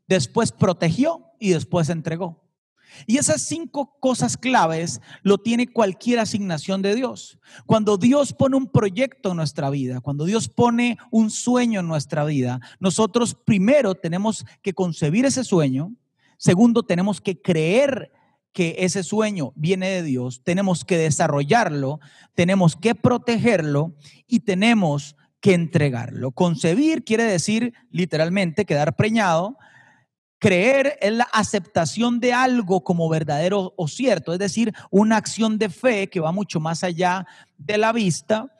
[0.06, 2.46] después protegió y después entregó.
[3.06, 7.38] Y esas cinco cosas claves lo tiene cualquier asignación de Dios.
[7.66, 12.24] Cuando Dios pone un proyecto en nuestra vida, cuando Dios pone un sueño en nuestra
[12.24, 15.94] vida, nosotros primero tenemos que concebir ese sueño,
[16.38, 18.12] segundo tenemos que creer
[18.52, 22.00] que ese sueño viene de Dios, tenemos que desarrollarlo,
[22.34, 23.94] tenemos que protegerlo
[24.26, 25.16] y tenemos
[25.46, 26.32] que entregarlo.
[26.32, 29.56] Concebir quiere decir literalmente quedar preñado.
[30.40, 35.70] Creer es la aceptación de algo como verdadero o cierto, es decir, una acción de
[35.70, 37.28] fe que va mucho más allá
[37.58, 38.52] de la vista.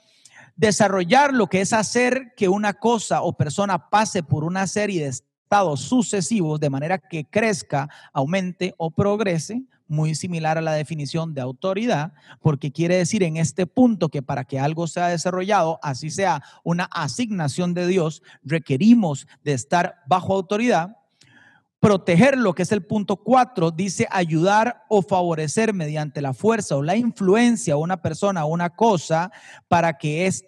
[0.55, 5.09] Desarrollar lo que es hacer que una cosa o persona pase por una serie de
[5.09, 11.41] estados sucesivos de manera que crezca, aumente o progrese, muy similar a la definición de
[11.41, 16.43] autoridad, porque quiere decir en este punto que para que algo sea desarrollado, así sea
[16.64, 20.97] una asignación de Dios, requerimos de estar bajo autoridad.
[21.78, 26.82] Proteger lo que es el punto cuatro, dice ayudar o favorecer mediante la fuerza o
[26.82, 29.30] la influencia a una persona o una cosa
[29.68, 30.45] para que es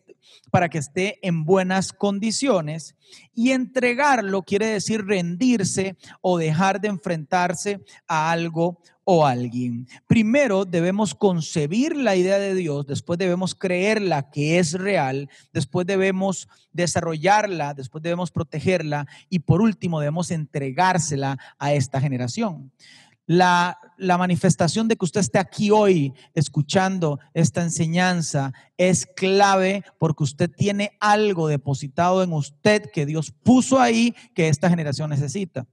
[0.51, 2.95] para que esté en buenas condiciones.
[3.35, 9.89] Y entregarlo quiere decir rendirse o dejar de enfrentarse a algo o alguien.
[10.07, 16.47] Primero debemos concebir la idea de Dios, después debemos creerla que es real, después debemos
[16.73, 22.71] desarrollarla, después debemos protegerla y por último debemos entregársela a esta generación.
[23.29, 30.51] La, manifestación de que usted esté aquí hoy escuchando esta enseñanza es clave porque usted
[30.51, 35.67] tiene algo depositado en usted que Dios puso ahí que esta generación necesita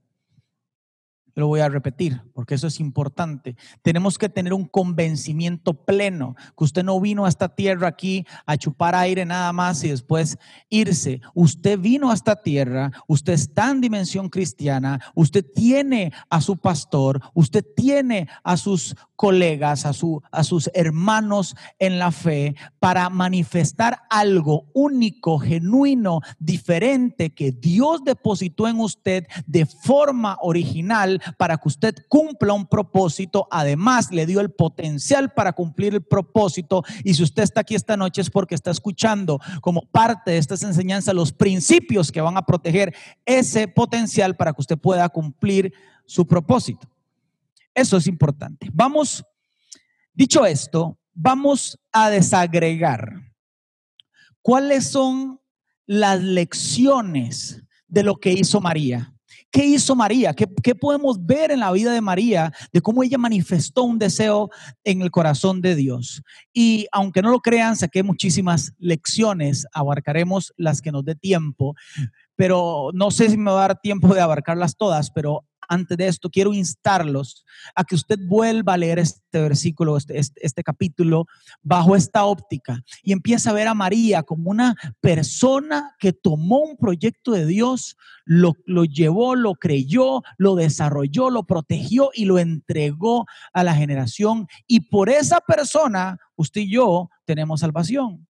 [1.36, 3.56] lo voy a repetir, porque eso es importante.
[3.82, 8.56] Tenemos que tener un convencimiento pleno, que usted no vino a esta tierra aquí a
[8.56, 10.38] chupar aire nada más y después
[10.70, 11.20] irse.
[11.34, 17.20] Usted vino a esta tierra, usted está en dimensión cristiana, usted tiene a su pastor,
[17.34, 23.98] usted tiene a sus colegas, a, su, a sus hermanos en la fe, para manifestar
[24.08, 31.94] algo único, genuino, diferente que Dios depositó en usted de forma original para que usted
[32.08, 33.46] cumpla un propósito.
[33.50, 36.82] Además, le dio el potencial para cumplir el propósito.
[37.04, 40.62] Y si usted está aquí esta noche es porque está escuchando como parte de estas
[40.62, 45.72] enseñanzas los principios que van a proteger ese potencial para que usted pueda cumplir
[46.04, 46.88] su propósito.
[47.74, 48.70] Eso es importante.
[48.72, 49.24] Vamos,
[50.14, 53.26] dicho esto, vamos a desagregar
[54.42, 55.40] cuáles son
[55.86, 59.15] las lecciones de lo que hizo María.
[59.50, 60.34] ¿Qué hizo María?
[60.34, 64.50] ¿Qué, podemos ver en la vida de María de cómo ella manifestó un deseo
[64.84, 66.22] en el corazón de Dios?
[66.52, 71.74] Y aunque no lo crean, saqué muchísimas lecciones, abarcaremos las que nos dé tiempo,
[72.34, 76.06] pero no sé si me va a dar tiempo de abarcarlas todas, pero antes de
[76.06, 77.44] esto, quiero instarlos
[77.74, 81.26] a que usted vuelva a leer este versículo, este, este, este, capítulo,
[81.62, 86.76] bajo esta óptica y empieza a ver a María como una persona que tomó un
[86.76, 93.26] proyecto de Dios, lo, lo llevó, lo creyó, lo desarrolló, lo protegió y lo entregó
[93.52, 94.46] a la generación.
[94.66, 98.25] Y por esa persona, usted y yo tenemos salvación.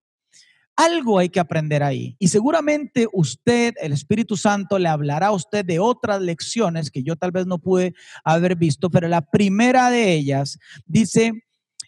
[0.77, 2.17] Algo hay que aprender ahí.
[2.19, 7.17] Y seguramente usted, el Espíritu Santo, le hablará a usted de otras lecciones que yo
[7.17, 11.33] tal vez no pude haber visto, pero la primera de ellas dice,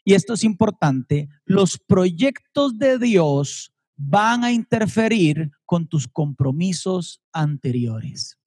[0.05, 8.38] y esto es importante, los proyectos de Dios van a interferir con tus compromisos anteriores.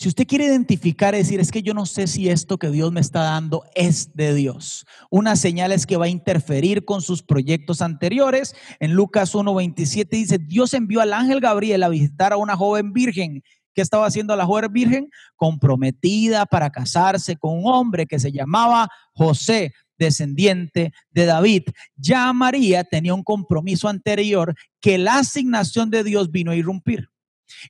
[0.00, 2.92] Si usted quiere identificar y decir, es que yo no sé si esto que Dios
[2.92, 4.86] me está dando es de Dios.
[5.10, 8.54] Una señal es que va a interferir con sus proyectos anteriores.
[8.78, 13.42] En Lucas 1.27 dice, Dios envió al ángel Gabriel a visitar a una joven virgen.
[13.74, 15.10] ¿Qué estaba haciendo la joven virgen?
[15.34, 21.64] Comprometida para casarse con un hombre que se llamaba José descendiente de David.
[21.96, 27.10] Ya María tenía un compromiso anterior que la asignación de Dios vino a irrumpir.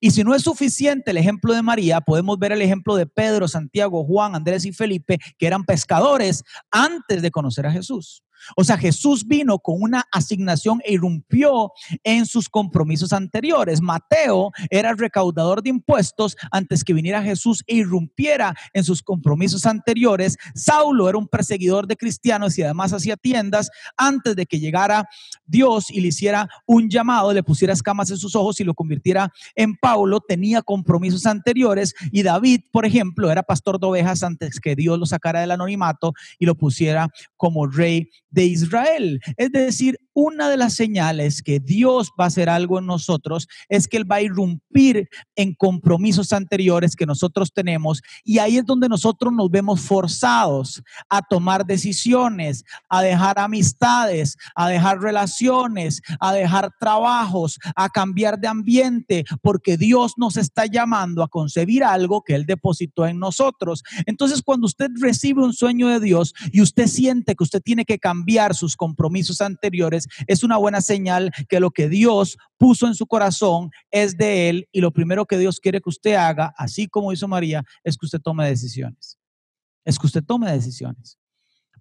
[0.00, 3.48] Y si no es suficiente el ejemplo de María, podemos ver el ejemplo de Pedro,
[3.48, 8.22] Santiago, Juan, Andrés y Felipe, que eran pescadores antes de conocer a Jesús.
[8.56, 11.72] O sea, Jesús vino con una asignación e irrumpió
[12.04, 13.80] en sus compromisos anteriores.
[13.80, 19.66] Mateo era el recaudador de impuestos antes que viniera Jesús e irrumpiera en sus compromisos
[19.66, 20.36] anteriores.
[20.54, 25.08] Saulo era un perseguidor de cristianos y además hacía tiendas antes de que llegara
[25.46, 29.32] Dios y le hiciera un llamado, le pusiera escamas en sus ojos y lo convirtiera
[29.54, 30.20] en Paulo.
[30.20, 35.06] Tenía compromisos anteriores y David, por ejemplo, era pastor de ovejas antes que Dios lo
[35.06, 39.20] sacara del anonimato y lo pusiera como rey de Israel.
[39.36, 43.86] Es decir, una de las señales que Dios va a hacer algo en nosotros es
[43.86, 48.88] que Él va a irrumpir en compromisos anteriores que nosotros tenemos y ahí es donde
[48.88, 56.72] nosotros nos vemos forzados a tomar decisiones, a dejar amistades, a dejar relaciones, a dejar
[56.80, 62.44] trabajos, a cambiar de ambiente, porque Dios nos está llamando a concebir algo que Él
[62.44, 63.84] depositó en nosotros.
[64.04, 68.00] Entonces, cuando usted recibe un sueño de Dios y usted siente que usted tiene que
[68.00, 73.06] cambiar sus compromisos anteriores, es una buena señal que lo que Dios puso en su
[73.06, 77.12] corazón es de Él y lo primero que Dios quiere que usted haga, así como
[77.12, 79.18] hizo María, es que usted tome decisiones.
[79.84, 81.18] Es que usted tome decisiones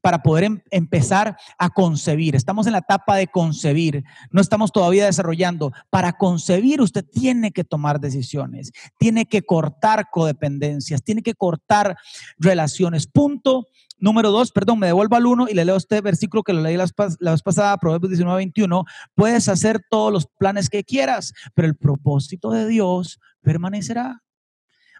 [0.08, 2.34] para poder em, empezar a concebir.
[2.34, 5.74] Estamos en la etapa de concebir, no estamos todavía desarrollando.
[5.90, 11.98] Para concebir usted tiene que tomar decisiones, tiene que cortar codependencias, tiene que cortar
[12.38, 13.06] relaciones.
[13.06, 13.68] Punto
[14.00, 16.78] número dos, perdón, me devuelvo al uno y le leo este versículo que lo leí
[16.78, 18.86] la, vez pasada, Proverbios 19, 21.
[19.14, 24.24] Puedes hacer todos los planes que quieras, pero el propósito de Dios permanecerá.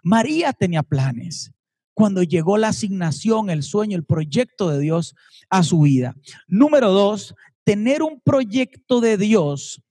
[0.02, 1.50] María tenía planes
[1.98, 5.16] cuando llegó la asignación, el sueño, el proyecto de Dios
[5.50, 6.14] a su vida.
[6.46, 7.34] Número dos,
[7.64, 9.82] tener un proyecto de Dios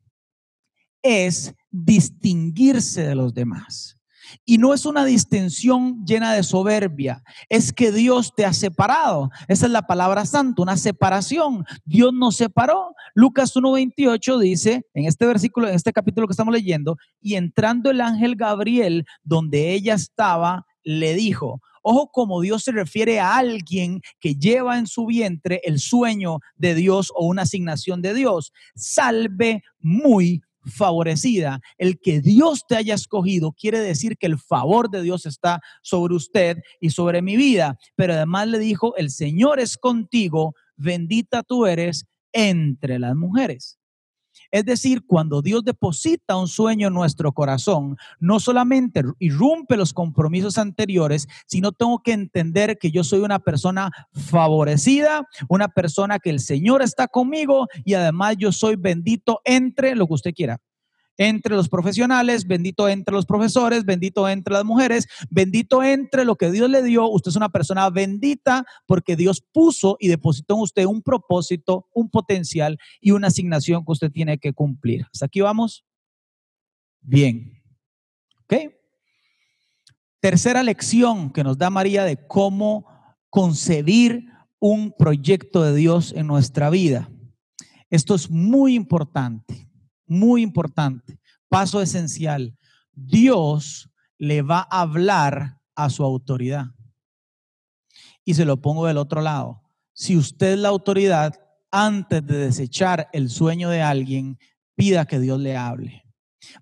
[1.02, 3.98] es distinguirse de los demás.
[4.46, 9.30] Y no es una distinción llena de soberbia, es que Dios te ha separado.
[9.50, 11.66] Esa es la palabra santa, una separación.
[11.84, 12.96] Dios nos separó.
[13.16, 18.00] Lucas 1.28 dice, en este versículo, en este capítulo que estamos leyendo, y entrando el
[18.00, 21.60] ángel Gabriel donde ella estaba, le dijo,
[21.90, 26.76] Ojo como Dios se refiere a alguien que lleva en su vientre el sueño de
[26.76, 28.52] Dios o una asignación de Dios.
[28.76, 31.62] Salve muy favorecida.
[31.78, 36.14] El que Dios te haya escogido quiere decir que el favor de Dios está sobre
[36.16, 37.78] usted y sobre mi vida.
[37.96, 43.80] Pero además le dijo, el Señor es contigo, bendita tú eres entre las mujeres.
[44.52, 50.58] Es decir, cuando Dios deposita un sueño en nuestro corazón, no solamente irrumpe los compromisos
[50.58, 56.40] anteriores, sino tengo que entender que yo soy una persona favorecida, una persona que el
[56.40, 60.60] Señor está conmigo y además yo soy bendito entre lo que usted quiera
[61.18, 66.52] entre los profesionales, bendito entre los profesores, bendito entre las mujeres, bendito entre lo que
[66.52, 67.10] Dios le dio.
[67.10, 72.10] Usted es una persona bendita porque Dios puso y depositó en usted un propósito, un
[72.10, 75.06] potencial y una asignación que usted tiene que cumplir.
[75.12, 75.86] ¿Hasta aquí vamos?
[77.02, 77.62] Bien.
[78.44, 78.74] ¿Ok?
[80.20, 82.86] Tercera lección que nos da María de cómo
[83.30, 84.26] concebir
[84.60, 87.10] un proyecto de Dios en nuestra vida.
[87.90, 89.67] Esto es muy importante
[90.08, 92.58] muy importante, paso esencial.
[92.94, 96.66] Dios le va a hablar a su autoridad.
[98.24, 99.62] Y se lo pongo del otro lado.
[99.94, 101.40] Si usted es la autoridad,
[101.72, 104.40] antes de desechar el sueño de alguien,
[104.76, 106.04] pida que Dios le hable.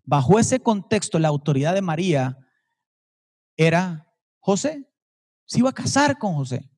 [0.04, 2.38] Bajo ese contexto, la autoridad de María
[3.58, 4.08] era
[4.40, 4.90] José.
[5.46, 6.70] Se iba a casar con José.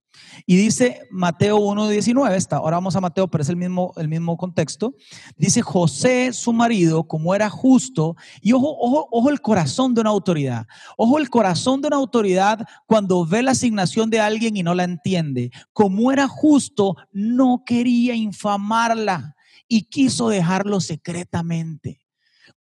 [0.45, 4.95] Y dice Mateo 1.19, ahora vamos a Mateo, pero es el mismo, el mismo contexto.
[5.35, 10.09] Dice José, su marido, como era justo, y ojo, ojo, ojo el corazón de una
[10.09, 10.67] autoridad.
[10.97, 14.83] Ojo el corazón de una autoridad cuando ve la asignación de alguien y no la
[14.83, 15.51] entiende.
[15.73, 19.35] Como era justo, no quería infamarla
[19.67, 22.06] y quiso dejarlo secretamente.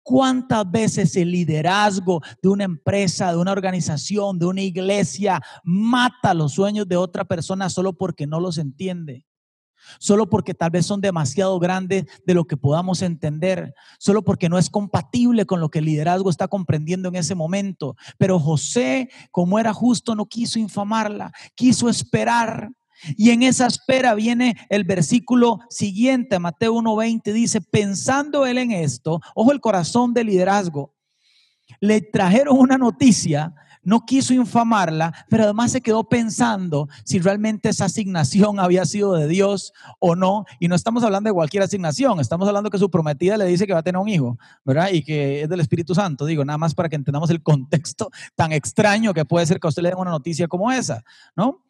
[0.08, 6.54] ¿Cuántas veces el liderazgo de una empresa, de una organización, de una iglesia mata los
[6.54, 9.26] sueños de otra persona solo porque no los entiende?
[9.98, 14.60] Solo porque tal vez son demasiado grandes de lo que podamos entender, solo porque no
[14.60, 17.96] es compatible con lo que el liderazgo está comprendiendo en ese momento.
[18.20, 22.70] Pero José, como era justo, no quiso infamarla, quiso esperar
[23.18, 29.22] y en esa espera viene el versículo siguiente, Mateo 1.20, dice, pensando él en esto,
[29.36, 30.94] ojo el corazón del liderazgo,
[31.80, 37.86] le trajeron una noticia, no quiso infamarla, pero además se quedó pensando si realmente esa
[37.86, 40.46] asignación había sido de Dios o no.
[40.60, 43.74] Y no estamos hablando de cualquier asignación, estamos hablando que su prometida le dice que
[43.74, 44.90] va a tener un hijo, ¿verdad?
[44.92, 48.52] Y que es del Espíritu Santo, digo, nada más para que entendamos el contexto tan
[48.52, 51.04] extraño que puede ser que a usted le den una noticia como esa,
[51.36, 51.65] ¿no?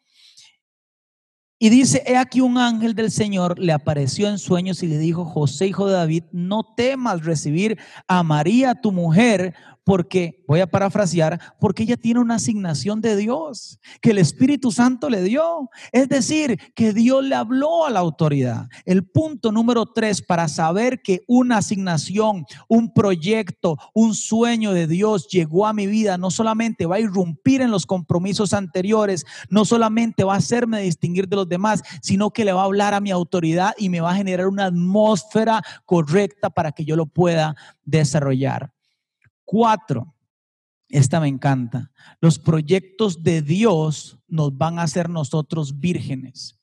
[1.58, 5.24] Y dice, he aquí un ángel del Señor le apareció en sueños y le dijo,
[5.24, 9.54] José, hijo de David, no temas recibir a María, tu mujer,
[9.86, 15.08] Porque, voy a parafrasear, porque ella tiene una asignación de Dios que el Espíritu Santo
[15.08, 15.70] le dio.
[15.92, 18.66] Es decir, que Dios le habló a la autoridad.
[18.84, 25.28] El punto número tres para saber que una asignación, un proyecto, un sueño de Dios
[25.28, 30.24] llegó a mi vida, no solamente va a irrumpir en los compromisos anteriores, no solamente
[30.24, 33.12] va a hacerme distinguir de los demás, sino que le va a hablar a mi
[33.12, 38.75] autoridad y me va a generar una atmósfera correcta para que yo lo pueda desarrollar.
[39.46, 40.14] Cuatro,
[40.88, 41.92] esta me encanta.
[42.20, 46.58] Los proyectos de Dios nos van a hacer nosotros vírgenes.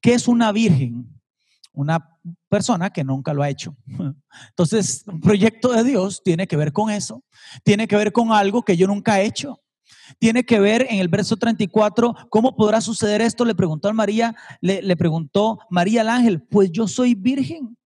[0.00, 1.20] ¿Qué es una virgen?
[1.72, 2.18] Una
[2.48, 3.74] persona que nunca lo ha hecho.
[4.50, 7.24] Entonces, un proyecto de Dios tiene que ver con eso.
[7.64, 9.60] Tiene que ver con algo que yo nunca he hecho.
[10.18, 13.44] Tiene que ver en el verso 34, ¿cómo podrá suceder esto?
[13.44, 17.78] Le preguntó a María, le, le preguntó María al ángel, pues yo soy virgen.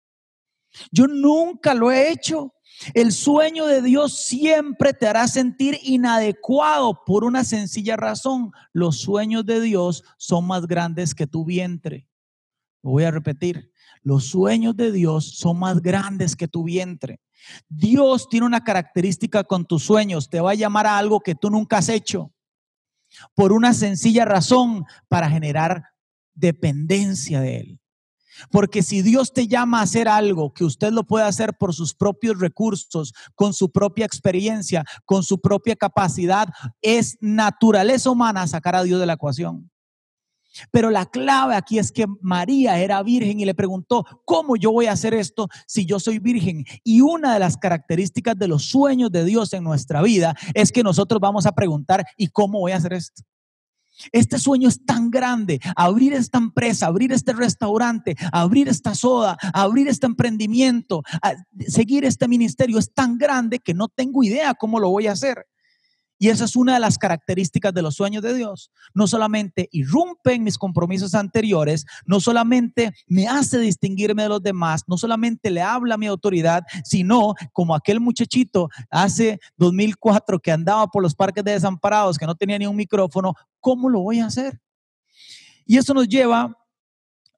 [0.92, 2.54] Yo nunca lo he hecho.
[2.94, 8.52] El sueño de Dios siempre te hará sentir inadecuado por una sencilla razón.
[8.72, 12.08] Los sueños de Dios son más grandes que tu vientre.
[12.82, 13.72] Lo voy a repetir.
[14.02, 17.22] Los sueños de Dios son más grandes que tu vientre.
[17.70, 20.30] Dios tiene una característica con tus sueños.
[20.30, 22.34] Te va a llamar a algo que tú nunca has hecho.
[23.36, 25.84] Por una sencilla razón, para generar
[26.34, 27.80] dependencia de Él.
[28.52, 31.94] Porque si Dios te llama a hacer algo que usted lo puede hacer por sus
[31.94, 36.48] propios recursos, con su propia experiencia, con su propia capacidad,
[36.82, 39.70] es naturaleza humana sacar a Dios de la ecuación.
[40.72, 44.86] Pero la clave aquí es que María era virgen y le preguntó, ¿cómo yo voy
[44.86, 46.64] a hacer esto si yo soy virgen?
[46.84, 50.84] Y una de las características de los sueños de Dios en nuestra vida es que
[50.84, 53.24] nosotros vamos a preguntar, ¿y cómo voy a hacer esto?
[54.12, 59.88] Este sueño es tan grande, abrir esta empresa, abrir este restaurante, abrir esta soda, abrir
[59.88, 61.04] este emprendimiento,
[61.68, 65.46] seguir este ministerio es tan grande que no tengo idea cómo lo voy a hacer.
[66.24, 68.72] Y esa es una de las características de los sueños de Dios.
[68.94, 74.84] No solamente irrumpe en mis compromisos anteriores, no solamente me hace distinguirme de los demás,
[74.88, 80.88] no solamente le habla a mi autoridad, sino como aquel muchachito hace 2004 que andaba
[80.88, 84.28] por los parques de desamparados, que no tenía ni un micrófono, ¿cómo lo voy a
[84.28, 84.62] hacer?
[85.66, 86.58] Y eso nos lleva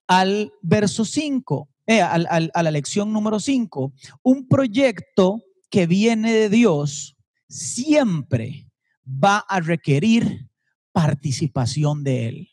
[0.05, 3.93] al verso 5, eh, a la lección número 5.
[4.21, 7.17] Un proyecto que viene de Dios
[7.49, 8.65] siempre
[9.05, 10.49] va a requerir
[10.91, 12.49] participación de Él.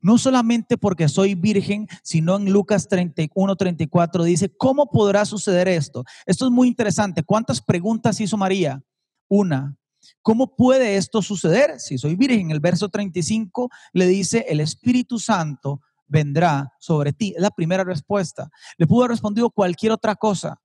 [0.00, 6.04] No solamente porque soy virgen, sino en Lucas 31, 34 dice, ¿cómo podrá suceder esto?
[6.26, 7.22] Esto es muy interesante.
[7.22, 8.82] ¿Cuántas preguntas hizo María?
[9.28, 9.76] Una.
[10.20, 11.78] ¿Cómo puede esto suceder?
[11.78, 17.32] Si soy virgen, en el verso 35 le dice, el Espíritu Santo vendrá sobre ti.
[17.36, 18.50] Es la primera respuesta.
[18.78, 20.60] Le pudo haber respondido cualquier otra cosa.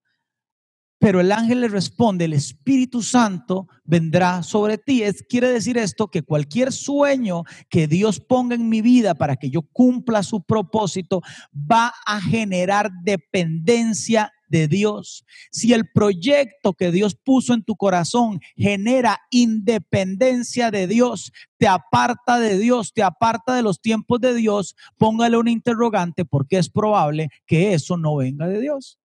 [1.00, 5.04] Pero el ángel le responde, el Espíritu Santo vendrá sobre ti.
[5.04, 9.50] Es, quiere decir esto que cualquier sueño que Dios ponga en mi vida para que
[9.50, 11.22] yo cumpla su propósito
[11.54, 15.26] va a generar dependencia de Dios.
[15.52, 22.40] Si el proyecto que Dios puso en tu corazón genera independencia de Dios, te aparta
[22.40, 27.30] de Dios, te aparta de los tiempos de Dios, póngale un interrogante porque es probable
[27.46, 28.98] que eso no venga de Dios.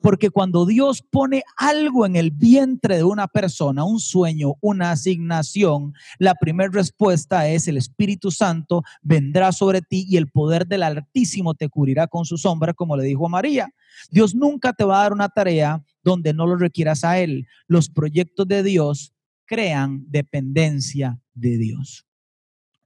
[0.00, 5.94] Porque cuando Dios pone algo en el vientre de una persona, un sueño, una asignación,
[6.18, 11.54] la primera respuesta es el Espíritu Santo vendrá sobre ti y el poder del Altísimo
[11.54, 13.68] te cubrirá con su sombra, como le dijo a María.
[14.10, 17.46] Dios nunca te va a dar una tarea donde no lo requieras a Él.
[17.66, 19.12] Los proyectos de Dios
[19.44, 22.06] crean dependencia de Dios.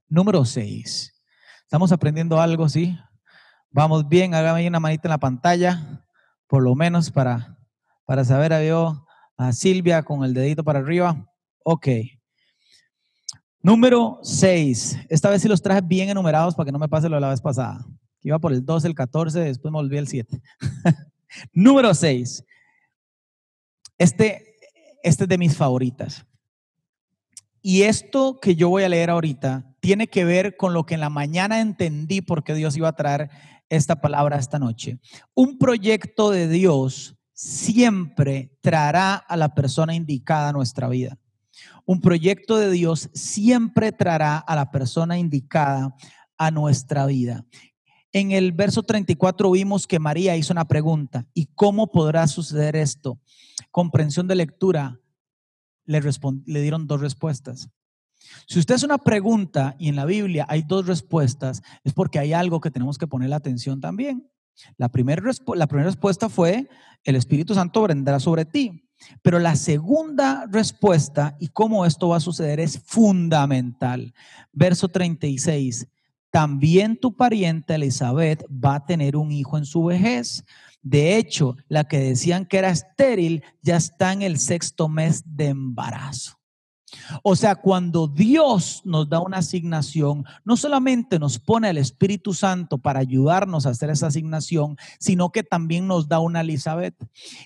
[0.07, 1.13] Número 6.
[1.63, 2.97] ¿Estamos aprendiendo algo, sí?
[3.69, 6.05] Vamos bien, hágame una manita en la pantalla
[6.51, 7.57] por lo menos para,
[8.03, 9.05] para saber a yo
[9.37, 11.25] a Silvia con el dedito para arriba.
[11.63, 11.87] Ok.
[13.61, 14.97] Número 6.
[15.07, 17.29] Esta vez sí los traje bien enumerados para que no me pase lo de la
[17.29, 17.85] vez pasada.
[18.21, 20.41] Iba por el 12, el 14, después me volví el 7.
[21.53, 22.43] Número 6.
[23.97, 24.57] Este,
[25.03, 26.25] este es de mis favoritas.
[27.61, 30.99] Y esto que yo voy a leer ahorita tiene que ver con lo que en
[30.99, 33.29] la mañana entendí porque Dios iba a traer
[33.71, 34.99] esta palabra esta noche.
[35.33, 41.17] Un proyecto de Dios siempre traerá a la persona indicada a nuestra vida.
[41.85, 45.95] Un proyecto de Dios siempre traerá a la persona indicada
[46.37, 47.45] a nuestra vida.
[48.11, 53.21] En el verso 34 vimos que María hizo una pregunta, ¿y cómo podrá suceder esto?
[53.71, 54.99] Comprensión de lectura,
[55.85, 56.01] le,
[56.45, 57.69] le dieron dos respuestas.
[58.51, 62.33] Si usted hace una pregunta y en la Biblia hay dos respuestas, es porque hay
[62.33, 64.29] algo que tenemos que poner la atención también.
[64.75, 65.23] La primera,
[65.55, 66.67] la primera respuesta fue,
[67.05, 68.89] el Espíritu Santo vendrá sobre ti.
[69.21, 74.13] Pero la segunda respuesta y cómo esto va a suceder es fundamental.
[74.51, 75.87] Verso 36.
[76.29, 80.43] También tu pariente Elizabeth va a tener un hijo en su vejez.
[80.81, 85.47] De hecho, la que decían que era estéril ya está en el sexto mes de
[85.47, 86.40] embarazo.
[87.23, 92.77] O sea, cuando Dios nos da una asignación, no solamente nos pone al Espíritu Santo
[92.77, 96.95] para ayudarnos a hacer esa asignación, sino que también nos da una Elizabeth.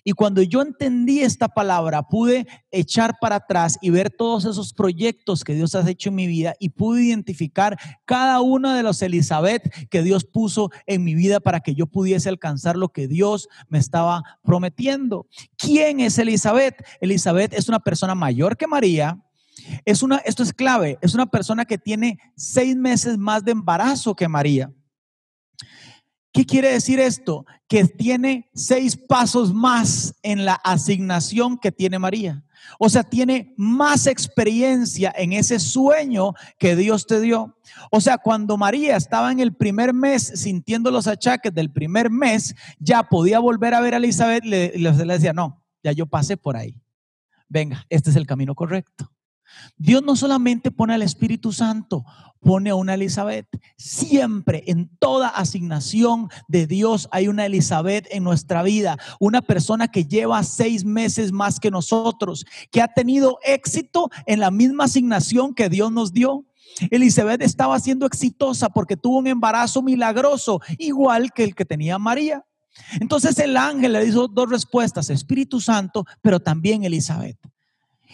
[0.03, 5.43] Y cuando yo entendí esta palabra, pude echar para atrás y ver todos esos proyectos
[5.43, 9.63] que Dios ha hecho en mi vida y pude identificar cada uno de los Elizabeth
[9.89, 13.77] que Dios puso en mi vida para que yo pudiese alcanzar lo que Dios me
[13.77, 15.27] estaba prometiendo.
[15.57, 16.75] ¿Quién es Elizabeth?
[17.01, 19.21] Elizabeth es una persona mayor que María
[19.85, 24.15] es una, esto es clave, es una persona que tiene seis meses más de embarazo
[24.15, 24.71] que María.
[26.35, 27.45] ¿Qué quiere decir esto?
[27.69, 32.43] Que tiene seis pasos más en la asignación que tiene María.
[32.77, 37.57] O sea, tiene más experiencia en ese sueño que Dios te dio.
[37.89, 42.53] O sea, cuando María estaba en el primer mes sintiendo los achaques del primer mes,
[42.79, 46.35] ya podía volver a ver a Elizabeth y le, le decía, no, ya yo pasé
[46.35, 46.81] por ahí.
[47.47, 49.14] Venga, este es el camino correcto.
[49.77, 52.05] Dios no solamente pone al Espíritu Santo,
[52.45, 53.47] pone a una Elizabeth.
[53.75, 60.05] Siempre en toda asignación de Dios hay una Elizabeth en nuestra vida, una persona que
[60.05, 65.69] lleva seis meses más que nosotros, que ha tenido éxito en la misma asignación que
[65.69, 66.45] Dios nos dio.
[66.91, 72.45] Elizabeth estaba siendo exitosa porque tuvo un embarazo milagroso, igual que el que tenía María.
[72.99, 77.37] Entonces el ángel le hizo dos respuestas, Espíritu Santo, pero también Elizabeth.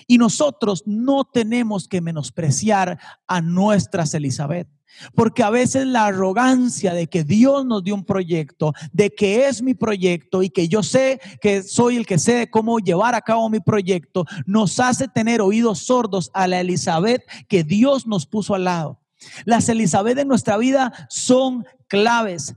[0.08, 4.68] Y nosotros no tenemos que menospreciar a nuestras Elizabeth.
[5.16, 9.62] Porque a veces la arrogancia de que Dios nos dio un proyecto, de que es
[9.62, 13.50] mi proyecto y que yo sé que soy el que sé cómo llevar a cabo
[13.50, 18.66] mi proyecto, nos hace tener oídos sordos a la Elizabeth que Dios nos puso al
[18.66, 19.00] lado.
[19.46, 22.56] Las Elizabeth en nuestra vida son claves.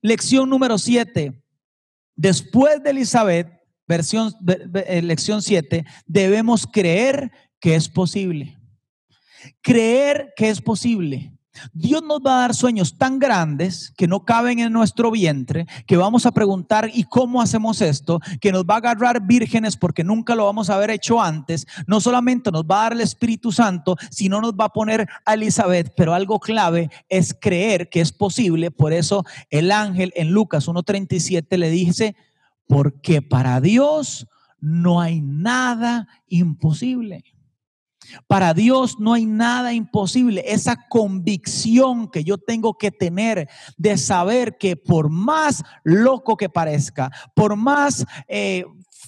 [0.00, 1.40] Lección número 7.
[2.16, 7.30] Después de Elizabeth versión, eh, lección 7, debemos creer
[7.60, 8.58] que es posible.
[9.62, 11.34] Creer que es posible.
[11.72, 15.96] Dios nos va a dar sueños tan grandes que no caben en nuestro vientre, que
[15.96, 18.20] vamos a preguntar, ¿y cómo hacemos esto?
[18.40, 21.66] Que nos va a agarrar vírgenes porque nunca lo vamos a haber hecho antes.
[21.86, 25.34] No solamente nos va a dar el Espíritu Santo, sino nos va a poner a
[25.34, 28.70] Elizabeth, pero algo clave es creer que es posible.
[28.70, 32.16] Por eso el ángel en Lucas 1.37 le dice,
[32.66, 34.26] porque para Dios
[34.60, 37.24] no hay nada imposible.
[38.26, 40.44] Para Dios no hay nada imposible.
[40.46, 47.10] Esa convicción que yo tengo que tener de saber que por más loco que parezca,
[47.34, 48.64] por más eh,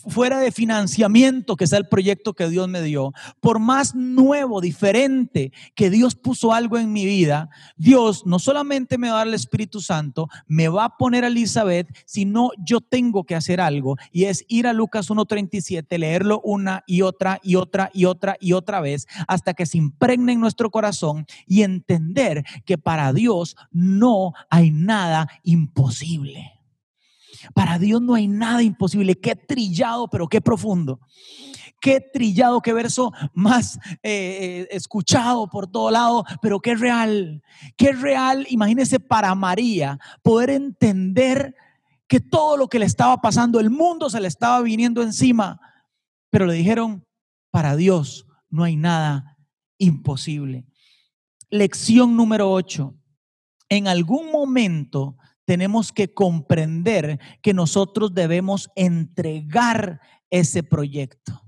[0.09, 5.53] fuera de financiamiento que sea el proyecto que Dios me dio, por más nuevo, diferente
[5.75, 9.35] que Dios puso algo en mi vida, Dios no solamente me va a dar el
[9.35, 14.25] Espíritu Santo, me va a poner a Elizabeth, sino yo tengo que hacer algo y
[14.25, 18.81] es ir a Lucas 1.37, leerlo una y otra y otra y otra y otra
[18.81, 24.71] vez hasta que se impregne en nuestro corazón y entender que para Dios no hay
[24.71, 26.56] nada imposible.
[27.55, 29.15] Para Dios no hay nada imposible.
[29.15, 31.01] Qué trillado, pero qué profundo.
[31.81, 37.43] Qué trillado, qué verso más eh, eh, escuchado por todo lado, pero qué real.
[37.77, 41.55] Qué real, imagínese para María poder entender
[42.09, 45.61] que todo lo que le estaba pasando, el mundo se le estaba viniendo encima,
[46.31, 47.05] pero le dijeron,
[47.51, 49.37] para Dios no hay nada
[49.79, 50.67] imposible.
[51.51, 52.95] Lección número 8.
[53.69, 55.17] En algún momento
[55.47, 61.43] tenemos que comprender que nosotros debemos entregar ese proyecto.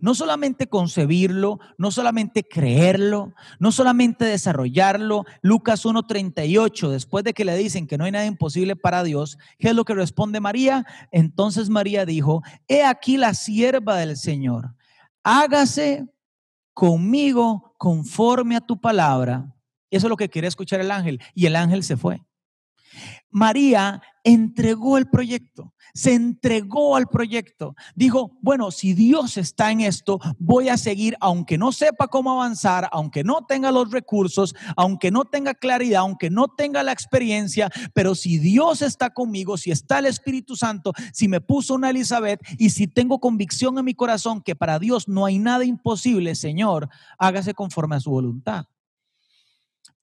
[0.00, 5.24] No solamente concebirlo, no solamente creerlo, no solamente desarrollarlo.
[5.42, 9.68] Lucas 1.38, después de que le dicen que no hay nada imposible para Dios, ¿qué
[9.68, 10.84] es lo que responde María?
[11.12, 14.74] Entonces María dijo, he aquí la sierva del Señor,
[15.22, 16.06] hágase
[16.74, 19.54] conmigo conforme a tu palabra.
[19.90, 21.20] Eso es lo que quería escuchar el ángel.
[21.32, 22.25] Y el ángel se fue.
[23.30, 27.76] María entregó el proyecto, se entregó al proyecto.
[27.94, 32.88] Dijo, bueno, si Dios está en esto, voy a seguir, aunque no sepa cómo avanzar,
[32.90, 38.14] aunque no tenga los recursos, aunque no tenga claridad, aunque no tenga la experiencia, pero
[38.14, 42.70] si Dios está conmigo, si está el Espíritu Santo, si me puso una Elizabeth y
[42.70, 47.54] si tengo convicción en mi corazón que para Dios no hay nada imposible, Señor, hágase
[47.54, 48.66] conforme a su voluntad.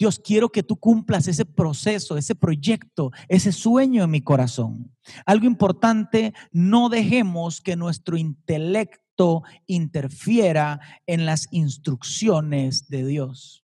[0.04, 4.93] Dios, quiero que tú cumplas ese proceso, ese proyecto, ese sueño en mi corazón.
[5.26, 13.64] Algo importante, no dejemos que nuestro intelecto interfiera en las instrucciones de Dios.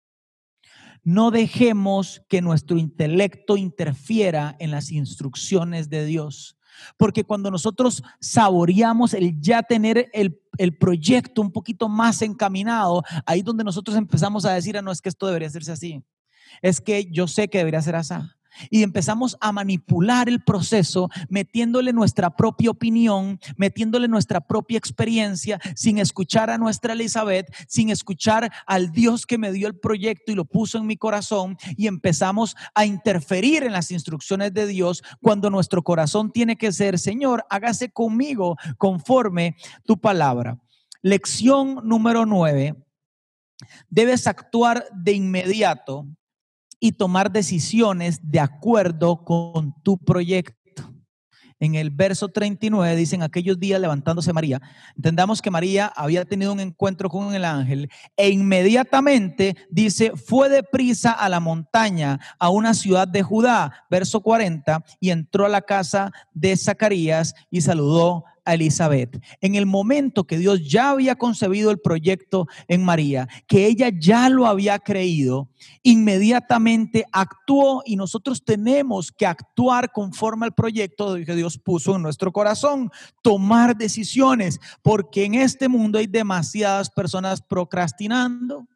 [1.03, 6.57] No dejemos que nuestro intelecto interfiera en las instrucciones de Dios.
[6.95, 13.41] Porque cuando nosotros saboreamos el ya tener el, el, proyecto un poquito más encaminado, ahí
[13.41, 16.01] donde nosotros empezamos a decir, ah, no es que esto debería hacerse así
[16.61, 18.15] es que yo sé que debería ser así.
[18.69, 25.97] Y empezamos a manipular el proceso metiéndole nuestra propia opinión, metiéndole nuestra propia experiencia, sin
[25.97, 30.45] escuchar a nuestra Elizabeth, sin escuchar al Dios que me dio el proyecto y lo
[30.45, 31.57] puso en mi corazón.
[31.77, 36.99] Y empezamos a interferir en las instrucciones de Dios cuando nuestro corazón tiene que ser,
[36.99, 40.59] Señor, hágase conmigo conforme tu palabra.
[41.01, 42.75] Lección número nueve.
[43.89, 46.07] Debes actuar de inmediato
[46.79, 50.59] y tomar decisiones de acuerdo con tu proyecto.
[51.61, 54.61] En el verso 39 dicen aquellos días levantándose María.
[54.95, 61.11] Entendamos que María había tenido un encuentro con el ángel e inmediatamente dice, fue deprisa
[61.11, 66.13] a la montaña, a una ciudad de Judá, verso 40, y entró a la casa
[66.33, 68.23] de Zacarías y saludó
[68.53, 69.21] Elizabeth.
[69.41, 74.29] En el momento que Dios ya había concebido el proyecto en María, que ella ya
[74.29, 75.49] lo había creído,
[75.83, 82.31] inmediatamente actuó y nosotros tenemos que actuar conforme al proyecto que Dios puso en nuestro
[82.31, 82.89] corazón,
[83.21, 88.67] tomar decisiones, porque en este mundo hay demasiadas personas procrastinando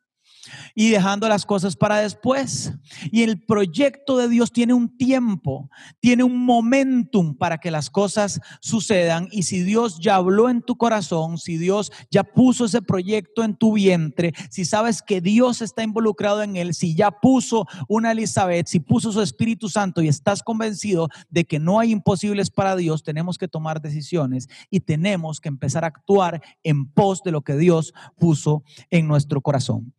[0.76, 2.74] y dejando las cosas para después.
[3.12, 5.70] Y el proyecto de Dios tiene un tiempo,
[6.00, 9.28] tiene un momentum para que las cosas sucedan.
[9.32, 13.56] Y si Dios ya habló en tu corazón, si Dios ya puso ese proyecto en
[13.56, 18.68] tu vientre, si sabes que Dios está involucrado en él, si ya puso una Elizabeth,
[18.68, 23.04] si puso su Espíritu Santo y estás convencido de que no hay imposibles para Dios,
[23.04, 27.56] tenemos que tomar decisiones y tenemos que empezar a actuar en pos de lo que
[27.56, 29.94] Dios puso en nuestro corazón.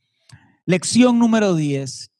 [0.67, 2.11] Lección número 10.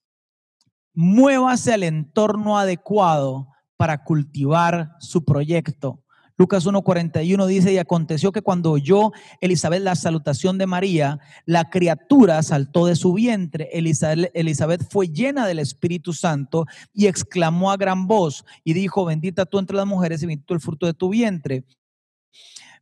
[0.93, 6.03] Muévase al entorno adecuado para cultivar su proyecto.
[6.37, 12.43] Lucas 1:41 dice, y aconteció que cuando oyó Elizabeth la salutación de María, la criatura
[12.43, 13.71] saltó de su vientre.
[13.73, 19.59] Elizabeth fue llena del Espíritu Santo y exclamó a gran voz y dijo, bendita tú
[19.59, 21.65] entre las mujeres y bendito el fruto de tu vientre.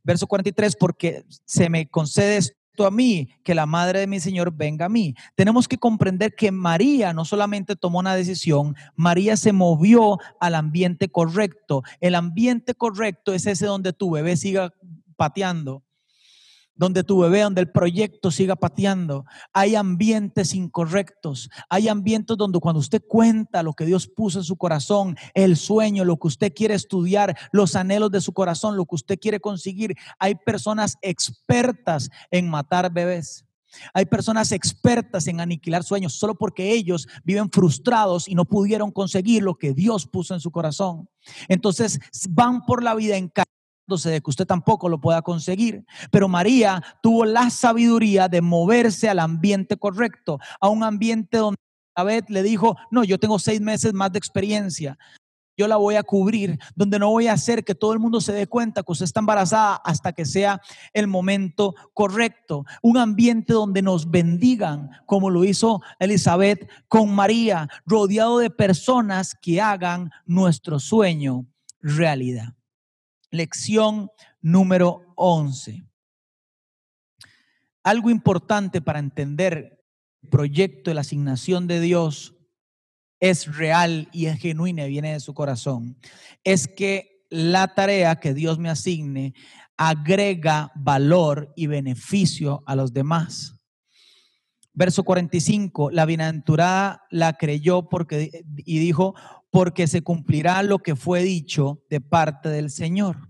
[0.03, 4.85] Verso 43, porque se me concedes a mí, que la madre de mi Señor venga
[4.85, 5.13] a mí.
[5.35, 11.09] Tenemos que comprender que María no solamente tomó una decisión, María se movió al ambiente
[11.09, 11.83] correcto.
[11.99, 14.73] El ambiente correcto es ese donde tu bebé siga
[15.15, 15.83] pateando,
[16.75, 19.25] donde tu bebé, donde el proyecto siga pateando.
[19.53, 24.57] Hay ambientes incorrectos, hay ambientes donde cuando usted cuenta lo que Dios puso en su
[24.57, 28.95] corazón, el sueño, lo que usted quiere estudiar, los anhelos de su corazón, lo que
[28.95, 33.45] usted quiere conseguir, hay personas expertas en matar bebés.
[33.93, 39.43] Hay personas expertas en aniquilar sueños solo porque ellos viven frustrados y no pudieron conseguir
[39.43, 41.09] lo que Dios puso en su corazón.
[41.47, 41.99] Entonces
[42.29, 43.29] van por la vida en
[43.87, 45.85] de que usted tampoco lo pueda conseguir.
[46.11, 51.59] Pero María tuvo la sabiduría de moverse al ambiente correcto, a un ambiente donde
[51.95, 54.97] David le dijo, no, yo tengo seis meses más de experiencia.
[55.55, 58.33] Yo la voy a cubrir, donde no voy a hacer que todo el mundo se
[58.33, 60.59] dé cuenta que usted está embarazada hasta que sea
[60.93, 62.65] el momento correcto.
[62.81, 69.61] Un ambiente donde nos bendigan, como lo hizo Elizabeth con María, rodeado de personas que
[69.61, 71.45] hagan nuestro sueño
[71.81, 72.55] realidad.
[73.33, 74.11] Lección
[74.43, 75.83] número 11.
[77.83, 79.79] Algo importante para entender
[80.21, 82.35] el proyecto de la asignación de Dios
[83.19, 85.97] es real y es genuina y viene de su corazón.
[86.43, 89.33] Es que la tarea que Dios me asigne
[89.77, 93.55] agrega valor y beneficio a los demás.
[94.73, 99.15] Verso 45, la bienaventurada la creyó porque y dijo,
[99.53, 103.29] porque se cumplirá lo que fue dicho de parte del Señor.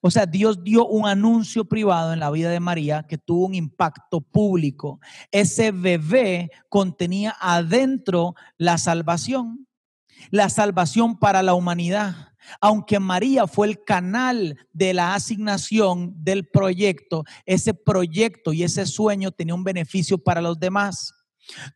[0.00, 3.54] O sea, Dios dio un anuncio privado en la vida de María que tuvo un
[3.54, 4.98] impacto público.
[5.30, 9.68] Ese bebé contenía adentro la salvación,
[10.32, 12.34] la salvación para la humanidad.
[12.60, 19.30] Aunque María fue el canal de la asignación del proyecto, ese proyecto y ese sueño
[19.30, 21.21] tenía un beneficio para los demás.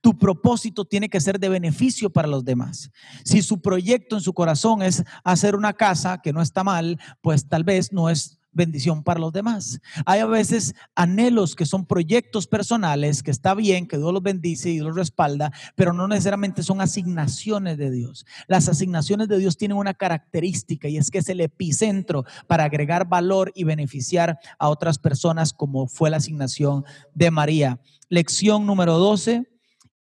[0.01, 2.91] Tu propósito tiene que ser de beneficio para los demás.
[3.25, 7.49] Si su proyecto en su corazón es hacer una casa, que no está mal, pues
[7.49, 9.81] tal vez no es bendición para los demás.
[10.07, 14.71] Hay a veces anhelos que son proyectos personales, que está bien, que Dios los bendice
[14.71, 18.25] y los respalda, pero no necesariamente son asignaciones de Dios.
[18.49, 23.07] Las asignaciones de Dios tienen una característica y es que es el epicentro para agregar
[23.09, 27.79] valor y beneficiar a otras personas como fue la asignación de María.
[28.09, 29.56] Lección número 12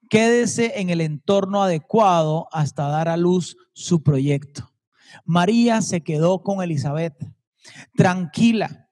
[0.08, 4.70] quédese en el entorno adecuado hasta dar a luz su proyecto.
[5.24, 7.14] María se quedó con Elizabeth,
[7.96, 8.88] tranquila,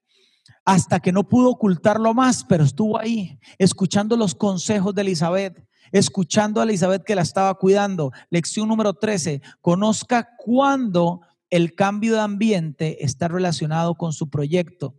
[0.65, 6.61] hasta que no pudo ocultarlo más, pero estuvo ahí, escuchando los consejos de Elizabeth, escuchando
[6.61, 8.11] a Elizabeth que la estaba cuidando.
[8.29, 14.95] Lección número 13, conozca cuándo el cambio de ambiente está relacionado con su proyecto.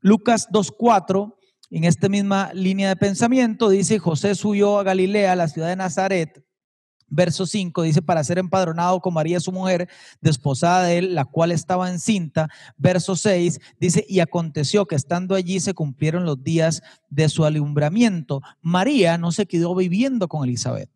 [0.00, 1.34] Lucas 2.4
[1.70, 6.42] en esta misma línea de pensamiento, dice, José subió a Galilea, la ciudad de Nazaret.
[7.08, 9.88] Verso 5 dice, para ser empadronado con María su mujer,
[10.20, 12.48] desposada de él, la cual estaba encinta.
[12.76, 18.42] Verso 6 dice, y aconteció que estando allí se cumplieron los días de su alumbramiento.
[18.60, 20.90] María no se quedó viviendo con Elizabeth.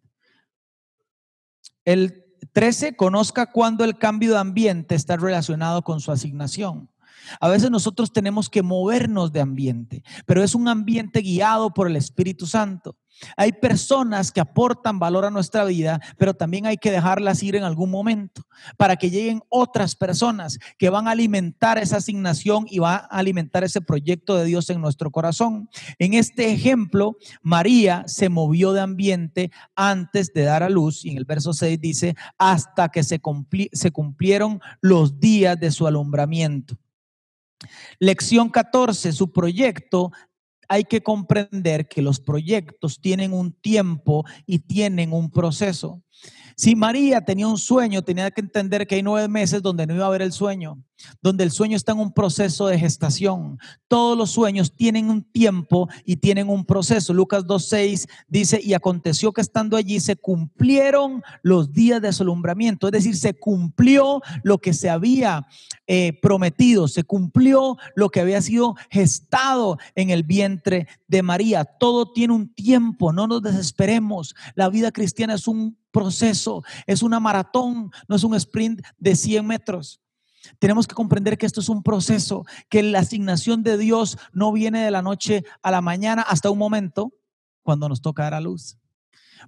[1.84, 6.90] El 13, conozca cuando el cambio de ambiente está relacionado con su asignación.
[7.40, 11.96] A veces nosotros tenemos que movernos de ambiente, pero es un ambiente guiado por el
[11.96, 12.96] Espíritu Santo.
[13.36, 17.64] Hay personas que aportan valor a nuestra vida, pero también hay que dejarlas ir en
[17.64, 18.42] algún momento
[18.76, 23.64] para que lleguen otras personas que van a alimentar esa asignación y van a alimentar
[23.64, 25.68] ese proyecto de Dios en nuestro corazón.
[25.98, 31.18] En este ejemplo, María se movió de ambiente antes de dar a luz y en
[31.18, 33.20] el verso 6 dice, hasta que se,
[33.72, 36.76] se cumplieron los días de su alumbramiento.
[37.98, 40.10] Lección 14, su proyecto
[40.68, 46.02] hay que comprender que los proyectos tienen un tiempo y tienen un proceso.
[46.56, 50.04] Si María tenía un sueño, tenía que entender que hay nueve meses donde no iba
[50.04, 50.80] a haber el sueño,
[51.22, 53.58] donde el sueño está en un proceso de gestación.
[53.88, 57.12] Todos los sueños tienen un tiempo y tienen un proceso.
[57.12, 62.86] Lucas 2.6 dice, y aconteció que estando allí se cumplieron los días de su alumbramiento,
[62.88, 65.46] es decir, se cumplió lo que se había
[65.86, 71.64] eh, prometido, se cumplió lo que había sido gestado en el vientre de María.
[71.64, 74.34] Todo tiene un tiempo, no nos desesperemos.
[74.54, 79.46] La vida cristiana es un proceso, es una maratón, no es un sprint de 100
[79.46, 80.00] metros.
[80.58, 84.84] Tenemos que comprender que esto es un proceso, que la asignación de Dios no viene
[84.84, 87.12] de la noche a la mañana hasta un momento
[87.62, 88.76] cuando nos toca dar a luz.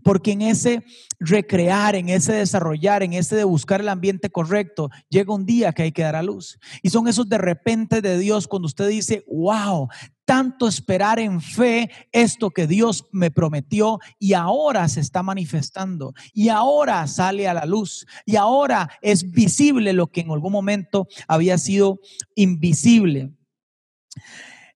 [0.03, 0.85] Porque en ese
[1.21, 5.83] recrear, en ese desarrollar, en ese de buscar el ambiente correcto, llega un día que
[5.83, 6.59] hay que dar a luz.
[6.83, 9.89] Y son esos de repente de Dios cuando usted dice, wow,
[10.33, 16.49] tanto esperar en fe esto que Dios me prometió y ahora se está manifestando y
[16.49, 21.59] ahora sale a la luz y ahora es visible lo que en algún momento había
[21.59, 22.01] sido
[22.35, 23.31] invisible.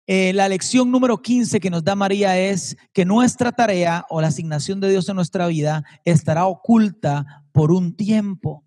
[0.08, 4.30] Eh, la lección número 15 que nos da María es que nuestra tarea o la
[4.30, 8.66] asignación de Dios en nuestra vida estará oculta por un tiempo.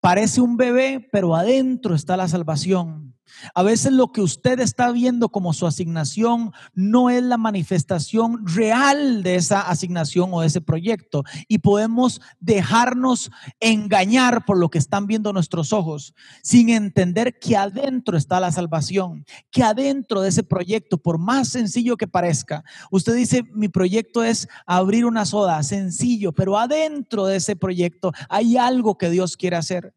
[0.00, 3.15] Parece un bebé, pero adentro está la salvación.
[3.54, 9.22] A veces lo que usted está viendo como su asignación no es la manifestación real
[9.22, 11.24] de esa asignación o de ese proyecto.
[11.48, 18.16] Y podemos dejarnos engañar por lo que están viendo nuestros ojos, sin entender que adentro
[18.16, 23.44] está la salvación, que adentro de ese proyecto, por más sencillo que parezca, usted dice,
[23.52, 29.10] mi proyecto es abrir una soda, sencillo, pero adentro de ese proyecto hay algo que
[29.10, 29.94] Dios quiere hacer.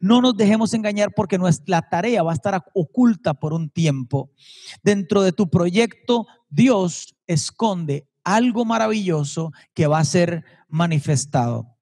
[0.00, 4.30] No nos dejemos engañar porque nuestra tarea va a estar oculta por un tiempo.
[4.82, 11.76] Dentro de tu proyecto, Dios esconde algo maravilloso que va a ser manifestado.